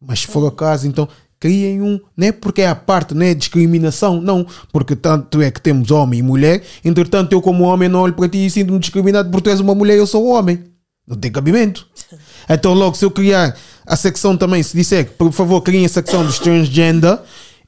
Mas 0.01 0.21
se 0.21 0.27
for 0.27 0.45
o 0.45 0.51
caso, 0.51 0.87
então 0.87 1.09
criem 1.41 1.81
um, 1.81 2.01
não 2.17 2.27
é 2.27 2.33
porque 2.33 2.63
é 2.63 2.69
a 2.69 2.75
parte, 2.75 3.15
não 3.15 3.25
é 3.25 3.35
discriminação, 3.35 4.21
não, 4.21 4.45
porque 4.73 4.97
tanto 4.97 5.41
é 5.41 5.51
que 5.51 5.61
temos 5.61 5.91
homem 5.91 6.21
e 6.21 6.23
mulher, 6.23 6.63
entretanto 6.85 7.33
eu 7.33 7.41
como 7.41 7.65
homem 7.65 7.89
não 7.89 8.01
olho 8.01 8.15
para 8.15 8.29
ti 8.29 8.45
e 8.47 8.51
sinto-me 8.51 8.79
discriminado 8.79 9.31
porque 9.31 9.45
tu 9.45 9.51
és 9.51 9.61
uma 9.61 9.75
mulher 9.75 9.95
e 9.95 9.99
eu 9.99 10.07
sou 10.07 10.27
homem. 10.27 10.65
Não 11.07 11.17
tem 11.17 11.31
cabimento. 11.31 11.87
Então 12.51 12.73
logo 12.73 12.97
se 12.97 13.05
eu 13.05 13.11
criar 13.11 13.55
a 13.87 13.95
secção 13.95 14.35
também, 14.35 14.63
se 14.63 14.75
disser 14.75 15.05
que 15.05 15.13
por 15.13 15.31
favor 15.33 15.61
criem 15.61 15.85
a 15.85 15.89
secção 15.89 16.25
dos 16.25 16.39
transgender, 16.39 17.19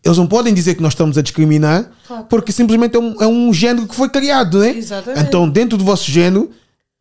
eles 0.05 0.17
não 0.19 0.27
podem 0.27 0.53
dizer 0.55 0.75
que 0.75 0.83
nós 0.83 0.93
estamos 0.93 1.17
a 1.19 1.23
discriminar, 1.23 1.91
Claro. 2.07 2.25
porque 2.29 2.53
simplesmente 2.53 2.97
é 2.97 2.99
um, 2.99 3.23
é 3.23 3.27
um 3.27 3.53
género 3.53 3.87
que 3.87 3.95
foi 3.95 4.09
criado, 4.09 4.59
né? 4.61 4.71
Exatamente. 4.77 5.27
Então 5.27 5.49
dentro 5.49 5.77
do 5.79 5.85
vosso 5.85 6.11
género, 6.11 6.51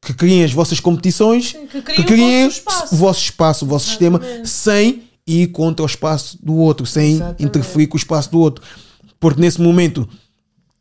que 0.01 0.13
criem 0.13 0.43
as 0.43 0.51
vossas 0.53 0.79
competições, 0.79 1.49
Sim, 1.51 1.67
que 1.67 2.03
criem 2.03 2.45
o 2.45 2.49
vosso 2.49 2.57
espaço. 2.59 2.95
o 2.95 2.97
vosso 2.97 3.19
espaço, 3.21 3.65
o 3.65 3.67
vosso 3.67 3.87
sistema, 3.87 4.21
sem 4.43 5.03
ir 5.27 5.47
contra 5.47 5.83
o 5.83 5.85
espaço 5.85 6.37
do 6.41 6.55
outro, 6.55 6.85
sem 6.85 7.13
Exatamente. 7.15 7.43
interferir 7.43 7.87
com 7.87 7.95
o 7.95 7.99
espaço 7.99 8.31
do 8.31 8.39
outro. 8.39 8.63
Porque 9.19 9.39
nesse 9.41 9.61
momento, 9.61 10.07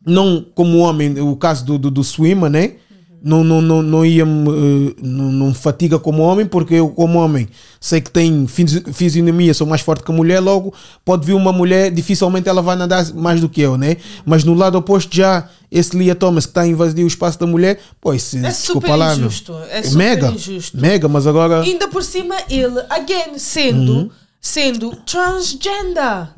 não 0.07 0.45
como 0.55 0.79
homem, 0.79 1.19
o 1.21 1.37
caso 1.37 1.65
do, 1.65 1.79
do, 1.79 1.91
do 1.91 2.05
swimmer, 2.05 2.49
né? 2.51 2.75
Não, 3.21 3.43
não, 3.43 3.61
não, 3.61 3.83
não 3.83 4.05
ia 4.07 4.25
me, 4.25 4.49
eh, 4.91 4.95
não, 5.03 5.33
não 5.33 5.47
me 5.49 5.55
fatiga 5.55 5.99
como 5.99 6.23
homem, 6.23 6.47
porque 6.47 6.75
eu, 6.75 6.89
como 6.91 7.19
homem, 7.19 7.49
sei 7.81 8.01
que 8.01 8.11
tem 8.13 8.47
fisi- 8.47 8.85
fisionomia, 8.93 9.53
sou 9.53 9.67
mais 9.67 9.81
forte 9.81 10.05
que 10.05 10.11
a 10.13 10.15
mulher, 10.15 10.39
logo 10.39 10.73
pode 11.05 11.27
vir 11.27 11.33
uma 11.35 11.53
mulher, 11.53 11.91
dificilmente 11.91 12.49
ela 12.49 12.63
vai 12.63 12.77
nadar 12.77 13.05
mais 13.15 13.41
do 13.41 13.49
que 13.49 13.61
eu, 13.61 13.77
né? 13.77 13.97
Mas 14.25 14.45
no 14.45 14.55
lado 14.55 14.79
oposto, 14.79 15.15
já 15.15 15.49
esse 15.71 15.97
Lia 15.97 16.15
Thomas 16.15 16.47
que 16.47 16.51
está 16.51 16.61
a 16.61 16.67
invadir 16.69 17.05
o 17.05 17.09
espaço 17.09 17.41
da 17.41 17.47
mulher, 17.47 17.81
pois, 18.01 18.23
se, 18.23 18.39
É 18.39 18.43
desculpa 18.51 18.87
super 18.87 18.97
lá, 18.97 19.09
meu. 19.17 19.27
injusto, 19.27 19.53
é 19.69 19.83
super 19.83 19.97
mega, 19.99 20.29
injusto. 20.31 20.79
mega, 20.79 21.09
mas 21.09 21.27
agora. 21.27 21.63
Ainda 21.63 21.89
por 21.89 22.05
cima, 22.05 22.37
ele, 22.49 22.79
again, 22.89 23.37
sendo, 23.37 23.93
Uhum. 23.93 24.11
sendo 24.41 24.95
transgender. 25.05 26.29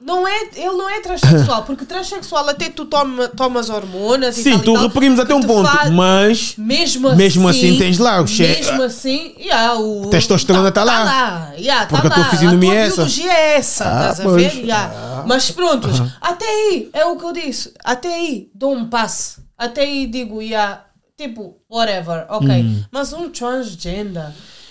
Não 0.00 0.26
é, 0.26 0.48
ele 0.56 0.70
não 0.72 0.88
é 0.88 1.00
transexual, 1.00 1.62
porque 1.64 1.84
transexual 1.84 2.48
até 2.48 2.70
tu 2.70 2.86
toma, 2.86 3.28
tomas 3.28 3.68
hormonas 3.68 4.38
e 4.38 4.42
Sim, 4.42 4.52
tal 4.52 4.60
e 4.60 4.64
tu 4.64 4.72
tal, 4.72 4.82
reprimes 4.84 5.18
até 5.20 5.34
um 5.34 5.42
ponto, 5.42 5.68
faz- 5.70 5.90
mas 5.90 6.54
Mesmo 6.56 7.08
assim, 7.08 7.16
Mesmo 7.18 7.48
assim 7.48 7.76
tens 7.78 7.98
lá 7.98 8.22
o 8.22 8.26
che- 8.26 8.46
Mesmo 8.46 8.82
assim, 8.82 9.34
yeah, 9.38 9.74
o 9.78 10.06
Testosterona 10.08 10.72
tá 10.72 10.84
lá. 10.84 11.04
lá 11.04 11.52
yeah, 11.58 11.84
tá 11.84 11.88
Porque 11.96 12.06
a 12.06 12.10
tua 12.10 12.22
lá. 12.22 12.30
fisionomia 12.30 12.70
a 12.70 12.74
tua 12.74 12.80
é 12.80 12.86
essa. 12.86 12.96
biologia 12.96 13.32
é 13.32 13.56
essa, 13.56 13.84
Ah, 13.84 14.00
estás 14.10 14.20
a 14.20 14.22
pois. 14.22 14.42
ver? 14.54 14.60
Yeah. 14.64 15.24
Mas 15.26 15.50
pronto, 15.50 15.88
até 16.18 16.46
aí, 16.46 16.88
é 16.94 17.04
o 17.04 17.16
que 17.16 17.24
eu 17.26 17.32
disse, 17.34 17.74
até 17.84 18.08
aí 18.14 18.48
dou 18.54 18.72
um 18.74 18.88
passe, 18.88 19.36
até 19.58 19.82
aí 19.82 20.06
digo, 20.06 20.40
yeah, 20.40 20.82
tipo, 21.14 21.58
whatever, 21.70 22.24
ok. 22.30 22.48
Hum. 22.48 22.84
Mas 22.90 23.12
um 23.12 23.28
transgender, 23.28 24.30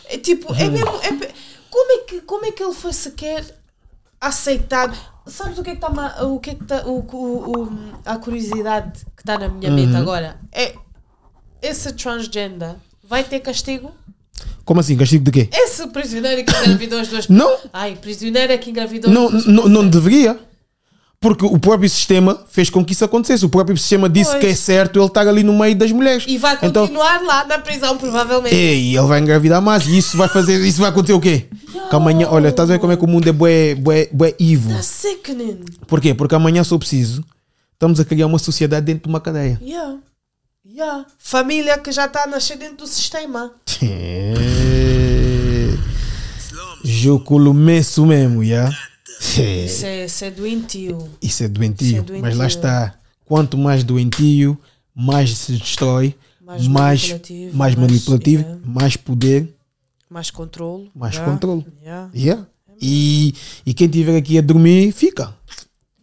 é 0.09 0.17
tipo, 0.17 0.51
é 0.55 0.67
mesmo, 0.69 0.99
é 1.03 1.11
como, 1.69 1.91
é 1.91 1.97
que, 1.99 2.21
como 2.21 2.45
é 2.47 2.51
que 2.51 2.63
ele 2.63 2.73
foi 2.73 2.91
sequer 2.93 3.45
aceitado? 4.19 4.97
Sabes 5.27 5.57
o 5.59 5.63
que 5.63 5.69
é 5.71 5.75
que 5.75 5.85
está 5.85 6.23
o 6.25 6.39
que 6.39 6.49
é 6.51 6.55
que 6.55 6.63
tá, 6.63 6.83
o, 6.85 6.99
o, 6.99 7.51
o- 7.63 7.77
a 8.05 8.17
curiosidade 8.17 9.05
que 9.15 9.21
está 9.21 9.37
na 9.37 9.47
minha 9.47 9.69
mente 9.71 9.91
Uhum. 9.93 9.97
agora? 9.99 10.37
É 10.51 10.73
esse 11.61 11.91
transgender 11.93 12.75
vai 13.07 13.23
ter 13.23 13.39
castigo? 13.39 13.91
como 14.65 14.79
assim? 14.79 14.95
Castigo 14.95 15.23
de 15.25 15.31
quê? 15.31 15.49
Esse 15.51 15.87
prisioneiro 15.87 16.43
que 16.45 16.55
engravidou 16.55 16.99
as 16.99 17.07
duas 17.07 17.27
Não. 17.29 17.57
Ai, 17.73 17.95
prisioneira 17.99 18.55
que 18.57 18.69
engravidou 18.69 19.09
Não, 19.11 19.25
as 19.25 19.31
duas 19.31 19.45
não, 19.47 19.67
não 19.67 19.87
deveria. 19.87 20.39
Porque 21.21 21.43
o 21.45 21.59
próprio 21.59 21.89
sistema 21.89 22.45
fez 22.49 22.69
com 22.69 22.85
que 22.85 22.93
isso 22.93 23.03
acontecesse. 23.03 23.43
O 23.45 23.49
próprio 23.49 23.75
sistema 23.77 24.07
disse 24.07 24.31
Pois. 24.31 24.41
que 24.41 24.47
é 24.51 24.55
certo 24.55 24.97
ele 24.99 25.05
estar 25.07 25.27
ali 25.27 25.43
no 25.43 25.51
meio 25.57 25.75
das 25.75 25.91
mulheres. 25.91 26.23
E 26.27 26.37
vai 26.37 26.57
Então, 26.61 26.83
continuar 26.87 27.21
lá 27.23 27.43
na 27.45 27.57
prisão, 27.59 27.97
provavelmente. 27.97 28.55
ei, 28.55 28.95
ele 28.95 29.05
vai 29.07 29.19
engravidar 29.19 29.61
mais. 29.61 29.85
E 29.85 29.97
isso 29.97 30.15
vai 30.15 30.29
fazer. 30.29 30.61
Isso 30.65 30.79
vai 30.79 30.89
acontecer 30.91 31.11
o 31.13 31.19
quê? 31.19 31.47
Que 31.71 31.95
amanhã, 31.95 32.27
olha, 32.29 32.49
estás 32.49 32.69
a 32.69 32.73
ver 32.73 32.79
como 32.79 32.93
é 32.93 32.97
que 32.97 33.03
o 33.03 33.07
mundo 33.07 33.27
é 33.27 33.31
bué, 33.31 33.75
bué, 33.75 34.09
bué 34.11 34.35
evil. 34.39 34.71
That's 34.71 34.85
sickening. 34.87 35.59
Porquê? 35.87 36.13
Porque 36.13 36.35
amanhã, 36.35 36.63
se 36.63 36.71
eu 36.71 36.79
preciso, 36.79 37.23
estamos 37.73 37.99
a 37.99 38.05
criar 38.05 38.27
uma 38.27 38.39
sociedade 38.39 38.85
dentro 38.85 39.03
de 39.03 39.09
uma 39.09 39.19
cadeia. 39.19 39.59
Yeah. 39.61 39.97
Yeah. 40.65 41.05
Família 41.17 41.77
que 41.77 41.91
já 41.91 42.05
está 42.05 42.23
a 42.23 42.27
nascer 42.27 42.57
dentro 42.57 42.77
do 42.77 42.87
sistema. 42.87 43.53
Jogo 46.83 47.53
mesmo 47.53 48.05
mesmo, 48.05 48.43
já? 48.43 48.69
Isso 49.19 49.85
é, 49.85 50.05
isso 50.05 50.25
é 50.25 50.31
doentio. 50.31 51.09
Isso 51.21 51.43
é 51.43 51.47
doentio. 51.47 51.97
É 51.97 52.01
doentio. 52.01 52.21
Mas 52.21 52.37
lá 52.37 52.47
está. 52.47 52.95
Quanto 53.25 53.57
mais 53.57 53.83
doentio, 53.83 54.57
mais 54.95 55.37
se 55.37 55.53
destrói, 55.53 56.15
Mais 56.41 56.67
mais, 56.67 57.01
manipulativo, 57.01 57.57
mais 57.57 57.75
manipulativo, 57.75 58.43
yeah. 58.43 58.61
mais 58.65 58.95
poder. 58.95 59.53
Mais 60.09 60.31
controle. 60.31 60.91
Mais 60.95 61.15
yeah. 61.15 61.31
controle. 61.31 61.65
Yeah. 61.81 62.11
Yeah. 62.15 62.47
E, 62.81 63.33
e 63.65 63.73
quem 63.73 63.87
estiver 63.87 64.17
aqui 64.17 64.37
a 64.37 64.41
dormir, 64.41 64.91
fica. 64.91 65.33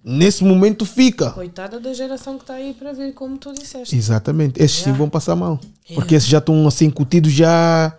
Nesse 0.05 0.45
momento, 0.45 0.87
fica. 0.87 1.31
Coitada 1.33 1.81
da 1.81 1.93
geração 1.93 2.37
que 2.37 2.45
está 2.45 2.55
aí 2.55 2.73
para 2.75 2.93
vir, 2.93 3.13
como 3.13 3.37
tu 3.37 3.53
disseste. 3.53 3.97
Exatamente. 3.97 4.63
Esses 4.63 4.79
sim 4.79 4.91
Yeah. 4.91 4.99
vão 4.99 5.11
passar 5.11 5.35
mal. 5.35 5.59
Porque 5.95 6.15
esses 6.15 6.29
já 6.29 6.39
estão 6.39 6.67
assim 6.69 6.87
incutidos 6.87 7.33
já. 7.33 7.97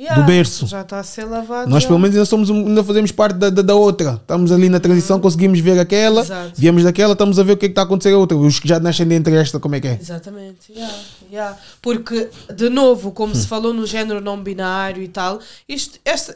Yeah. 0.00 0.18
do 0.18 0.26
berço. 0.26 0.66
Já 0.66 0.80
está 0.80 0.98
a 0.98 1.02
ser 1.02 1.24
lavado. 1.24 1.68
Nós 1.68 1.82
já. 1.82 1.88
pelo 1.88 1.98
menos 1.98 2.16
ainda, 2.16 2.24
somos, 2.24 2.50
ainda 2.50 2.82
fazemos 2.82 3.12
parte 3.12 3.36
da, 3.36 3.50
da, 3.50 3.60
da 3.60 3.74
outra. 3.74 4.12
Estamos 4.14 4.50
ali 4.50 4.70
na 4.70 4.80
transição, 4.80 5.20
conseguimos 5.20 5.60
ver 5.60 5.78
aquela, 5.78 6.22
Exato. 6.22 6.52
viemos 6.56 6.84
daquela, 6.84 7.12
estamos 7.12 7.38
a 7.38 7.42
ver 7.42 7.52
o 7.52 7.56
que 7.58 7.66
é 7.66 7.68
que 7.68 7.72
está 7.72 7.82
a 7.82 7.84
acontecer 7.84 8.14
a 8.14 8.16
outra. 8.16 8.34
Os 8.34 8.58
que 8.58 8.66
já 8.66 8.80
nascem 8.80 9.06
dentro 9.06 9.30
desta, 9.30 9.60
como 9.60 9.74
é 9.74 9.80
que 9.80 9.88
é? 9.88 9.98
Exatamente, 10.00 10.72
yeah, 10.72 10.94
yeah. 11.30 11.58
porque 11.82 12.30
de 12.54 12.70
novo, 12.70 13.12
como 13.12 13.32
Hum. 13.32 13.34
se 13.34 13.46
falou 13.46 13.74
no 13.74 13.86
género 13.86 14.22
não 14.22 14.42
binário 14.42 15.02
e 15.02 15.08
tal, 15.08 15.38
isto, 15.68 15.98
este, 16.02 16.34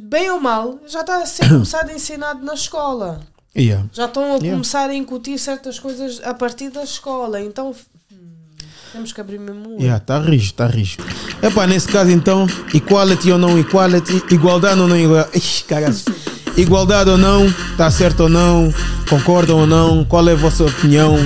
bem 0.00 0.30
ou 0.30 0.40
mal, 0.40 0.78
já 0.86 1.02
está 1.02 1.22
a 1.22 1.26
ser 1.26 1.46
começado 1.50 1.90
a 1.90 1.92
ensinado 1.92 2.42
na 2.42 2.54
escola. 2.54 3.20
Yeah. 3.54 3.86
Já 3.92 4.06
estão 4.06 4.34
a 4.34 4.38
começar 4.38 4.88
a 4.88 4.94
incutir 4.94 5.38
certas 5.38 5.78
coisas 5.78 6.22
a 6.24 6.32
partir 6.32 6.70
da 6.70 6.84
escola. 6.84 7.38
Então 7.42 7.74
temos 8.92 9.12
que 9.12 9.20
abrir 9.20 9.38
mesmo. 9.38 9.68
o 9.68 9.74
olho. 9.74 9.80
Yeah, 9.80 10.00
tá 10.00 10.18
rijo, 10.20 10.52
tá 10.54 10.66
rijo. 10.66 10.96
Epá, 11.42 11.66
nesse 11.66 11.88
caso 11.88 12.10
então, 12.10 12.46
equality 12.74 13.30
ou 13.30 13.38
não 13.38 13.58
equality, 13.58 14.22
igualdade 14.30 14.80
ou 14.80 14.88
não 14.88 14.96
igualdade. 14.96 15.30
Ixi. 15.38 15.64
Igualdade 16.56 17.10
ou 17.10 17.18
não, 17.18 17.52
tá 17.76 17.90
certo 17.90 18.20
ou 18.24 18.28
não, 18.28 18.72
concordam 19.08 19.58
ou 19.60 19.66
não, 19.66 20.04
qual 20.04 20.28
é 20.28 20.32
a 20.32 20.36
vossa 20.36 20.64
opinião? 20.64 21.16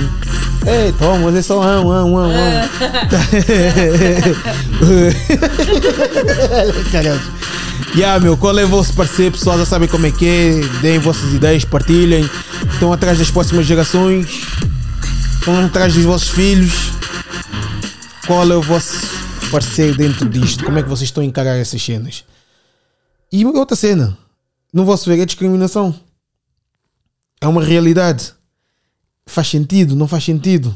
Ei, 0.65 0.93
toma, 0.93 1.25
mas 1.25 1.35
é 1.35 1.41
só 1.41 1.59
um, 1.59 1.91
um, 1.91 2.15
um, 2.15 2.27
um. 2.27 2.31
Caralho. 6.91 7.19
Yeah, 7.95 8.19
meu, 8.19 8.37
qual 8.37 8.57
é 8.57 8.63
o 8.63 8.67
vosso 8.67 8.93
parecer, 8.93 9.31
pessoal? 9.31 9.57
Já 9.57 9.65
sabem 9.65 9.87
como 9.89 10.05
é 10.05 10.11
que 10.11 10.25
é, 10.25 10.61
deem 10.81 10.99
vossas 10.99 11.33
ideias, 11.33 11.65
partilhem. 11.65 12.29
Estão 12.71 12.93
atrás 12.93 13.17
das 13.17 13.29
próximas 13.29 13.65
gerações, 13.65 14.41
estão 15.39 15.65
atrás 15.65 15.93
dos 15.93 16.03
vossos 16.03 16.29
filhos. 16.29 16.92
Qual 18.25 18.49
é 18.49 18.55
o 18.55 18.61
vosso 18.61 18.95
parecer 19.51 19.97
dentro 19.97 20.29
disto? 20.29 20.63
Como 20.63 20.79
é 20.79 20.83
que 20.83 20.89
vocês 20.89 21.09
estão 21.09 21.21
a 21.21 21.25
encarar 21.25 21.57
essas 21.57 21.81
cenas? 21.83 22.23
E 23.31 23.45
outra 23.45 23.75
cena, 23.75 24.17
no 24.71 24.85
vosso 24.85 25.09
ver 25.09 25.19
é 25.19 25.25
discriminação. 25.25 25.93
É 27.41 27.47
uma 27.47 27.63
realidade. 27.63 28.33
Faz 29.25 29.49
sentido, 29.49 29.95
não 29.95 30.07
faz 30.07 30.23
sentido. 30.23 30.75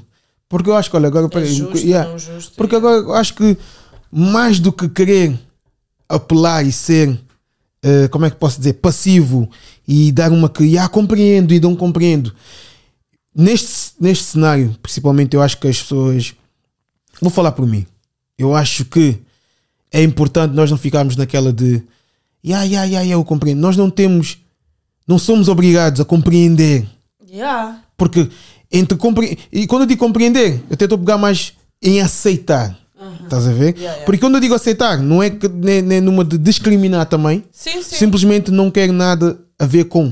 Porque 0.49 0.69
eu 0.69 0.75
acho 0.75 0.89
que, 0.89 0.95
olha, 0.97 1.07
agora. 1.07 1.27
É 1.39 1.45
justo, 1.45 1.77
yeah. 1.77 2.17
justo. 2.17 2.53
Porque 2.55 2.75
agora 2.75 2.97
eu 2.97 3.13
acho 3.13 3.33
que 3.33 3.57
mais 4.11 4.59
do 4.59 4.71
que 4.71 4.89
querer 4.89 5.37
apelar 6.09 6.65
e 6.65 6.71
ser, 6.71 7.17
eh, 7.83 8.07
como 8.09 8.25
é 8.25 8.29
que 8.29 8.37
posso 8.37 8.57
dizer, 8.57 8.73
passivo 8.73 9.49
e 9.87 10.11
dar 10.11 10.31
uma 10.31 10.49
que, 10.49 10.77
ah, 10.77 10.87
compreendo 10.87 11.53
e 11.53 11.59
não 11.59 11.75
compreendo. 11.75 12.33
Neste, 13.35 13.93
neste 13.99 14.23
cenário, 14.25 14.75
principalmente, 14.81 15.35
eu 15.35 15.41
acho 15.41 15.57
que 15.57 15.67
as 15.67 15.81
pessoas. 15.81 16.33
Vou 17.21 17.31
falar 17.31 17.51
por 17.51 17.65
mim. 17.65 17.85
Eu 18.37 18.55
acho 18.55 18.85
que 18.85 19.17
é 19.91 20.03
importante 20.03 20.53
nós 20.53 20.69
não 20.69 20.77
ficarmos 20.77 21.15
naquela 21.15 21.51
de. 21.51 21.81
Ya, 22.45 22.63
ya, 22.63 22.83
ya, 22.85 23.01
ya, 23.01 23.13
eu 23.13 23.23
compreendo. 23.25 23.59
Nós 23.59 23.75
não 23.75 23.89
temos. 23.89 24.37
Não 25.07 25.17
somos 25.17 25.47
obrigados 25.47 26.01
a 26.01 26.05
compreender. 26.05 26.85
Yeah. 27.29 27.81
Porque 27.95 28.29
entre 28.71 28.97
compre... 28.97 29.37
E 29.51 29.65
quando 29.65 29.83
eu 29.83 29.87
digo 29.87 29.99
compreender, 29.99 30.61
eu 30.69 30.75
tento 30.75 30.97
pegar 30.97 31.17
mais 31.17 31.53
em 31.81 32.01
aceitar. 32.01 32.77
Estás 33.23 33.47
a 33.47 33.51
ver? 33.51 33.75
Yeah, 33.75 33.81
yeah. 33.81 34.05
Porque 34.05 34.19
quando 34.19 34.35
eu 34.35 34.41
digo 34.41 34.53
aceitar, 34.53 34.99
não 34.99 35.23
é 35.23 35.29
que 35.29 35.47
nem, 35.47 35.81
nem 35.81 36.01
numa 36.01 36.25
de 36.25 36.37
discriminar 36.37 37.05
também. 37.05 37.43
Sim, 37.51 37.81
sim. 37.81 37.95
Simplesmente 37.95 38.51
não 38.51 38.69
quero 38.69 38.91
nada 38.91 39.39
a 39.57 39.65
ver 39.65 39.85
com. 39.85 40.11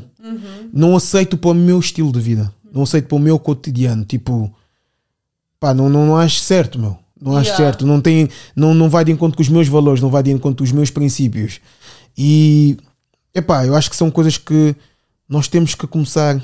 Não 0.74 0.96
aceito 0.96 1.38
para 1.38 1.52
o 1.52 1.54
meu 1.54 1.80
estilo 1.80 2.12
de 2.12 2.20
vida. 2.20 2.52
Não 2.74 2.84
aceito 2.84 3.08
para 3.08 3.16
o 3.16 3.20
meu 3.20 3.38
cotidiano. 3.38 4.04
Tipo, 4.04 4.54
pá, 5.60 5.74
não, 5.74 5.90
não, 5.90 6.06
não 6.06 6.18
acho 6.18 6.40
certo, 6.40 6.78
meu. 6.80 6.98
Não 7.20 7.36
acho 7.38 7.50
Yeah. 7.50 7.66
certo. 7.66 7.86
Não, 7.88 8.02
tem, 8.02 8.28
não, 8.56 8.74
não 8.74 8.90
vai 8.90 9.04
de 9.06 9.12
encontro 9.12 9.38
com 9.38 9.42
os 9.44 9.50
meus 9.50 9.68
valores, 9.68 10.02
não 10.02 10.10
vai 10.10 10.22
de 10.22 10.32
encontro 10.32 10.58
com 10.58 10.64
os 10.64 10.72
meus 10.72 10.90
princípios. 10.90 11.60
E, 12.18 12.78
epá, 13.34 13.66
eu 13.66 13.76
acho 13.76 13.90
que 13.90 13.96
são 13.96 14.12
coisas 14.12 14.38
que 14.38 14.76
nós 15.28 15.48
temos 15.48 15.74
que 15.76 15.88
começar 15.88 16.36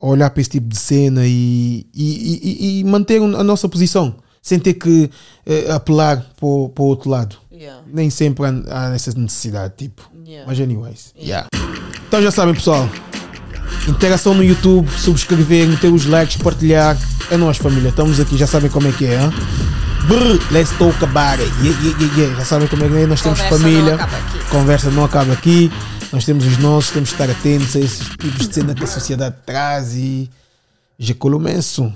a 0.00 0.06
olhar 0.06 0.30
para 0.30 0.40
esse 0.40 0.50
tipo 0.50 0.66
de 0.68 0.76
cena 0.76 1.22
e, 1.26 1.86
e, 1.94 2.40
e- 2.74 2.80
e 2.80 2.84
manter 2.84 3.20
a 3.22 3.44
nossa 3.44 3.68
posição. 3.68 4.16
Sem 4.42 4.58
ter 4.58 4.74
que 4.74 5.10
eh, 5.46 5.70
apelar 5.72 6.18
para 6.36 6.46
o, 6.46 6.68
para 6.68 6.82
o 6.82 6.86
outro 6.86 7.08
lado. 7.08 7.36
Yeah. 7.50 7.82
Nem 7.90 8.10
sempre 8.10 8.44
há, 8.46 8.90
há 8.90 8.94
essa 8.94 9.12
necessidade, 9.18 9.74
tipo. 9.78 10.10
Yeah. 10.26 10.46
Mas 10.46 10.60
anyways. 10.60 11.14
Yeah. 11.18 11.48
Então 12.08 12.20
já 12.22 12.30
sabem, 12.30 12.54
pessoal. 12.54 12.86
Interação 13.88 14.34
no 14.34 14.42
YouTube, 14.42 14.88
subscrever, 14.98 15.68
meter 15.68 15.92
os 15.92 16.06
likes, 16.06 16.36
partilhar. 16.36 16.96
É 17.30 17.36
nós, 17.36 17.58
família. 17.58 17.90
Estamos 17.90 18.18
aqui, 18.18 18.36
já 18.36 18.46
sabem 18.46 18.70
como 18.70 18.88
é 18.88 18.92
que 18.92 19.04
é. 19.06 19.20
Hein? 19.20 19.30
Brr, 20.08 20.38
let's 20.52 20.70
talk 20.78 21.02
about 21.04 21.42
it. 21.42 21.52
Yeah, 21.62 21.80
yeah, 21.82 21.98
yeah, 22.00 22.16
yeah. 22.16 22.36
Já 22.38 22.44
sabem 22.44 22.68
como 22.68 22.84
é 22.84 22.88
que 22.88 22.96
é. 22.96 23.06
Nós 23.06 23.20
temos 23.22 23.40
Conversa 23.40 23.62
família. 23.62 23.96
não. 23.96 24.48
Conversa 24.48 24.90
não 24.90 25.04
acaba 25.04 25.32
aqui. 25.32 25.70
Nós 26.12 26.24
temos 26.24 26.46
os 26.46 26.58
nossos, 26.58 26.92
temos 26.92 27.10
que 27.10 27.14
estar 27.22 27.30
atentos 27.30 27.74
a 27.76 27.80
esses 27.80 28.08
tipos 28.08 28.48
de 28.48 28.54
cena 28.54 28.74
que 28.74 28.84
a 28.84 28.86
sociedade 28.86 29.36
traz 29.44 29.94
e. 29.94 30.30
Já 30.98 31.14
começo. 31.14 31.92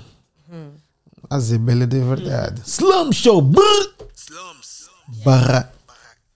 A 1.29 1.39
zebela 1.39 1.85
de 1.85 1.99
verdade. 1.99 2.61
Slum 2.65 3.11
Show. 3.11 3.41
Brr. 3.41 3.61
Slums. 4.15 4.89
Barra 5.23 5.71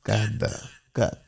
cada 0.03 0.61
cat. 0.93 1.19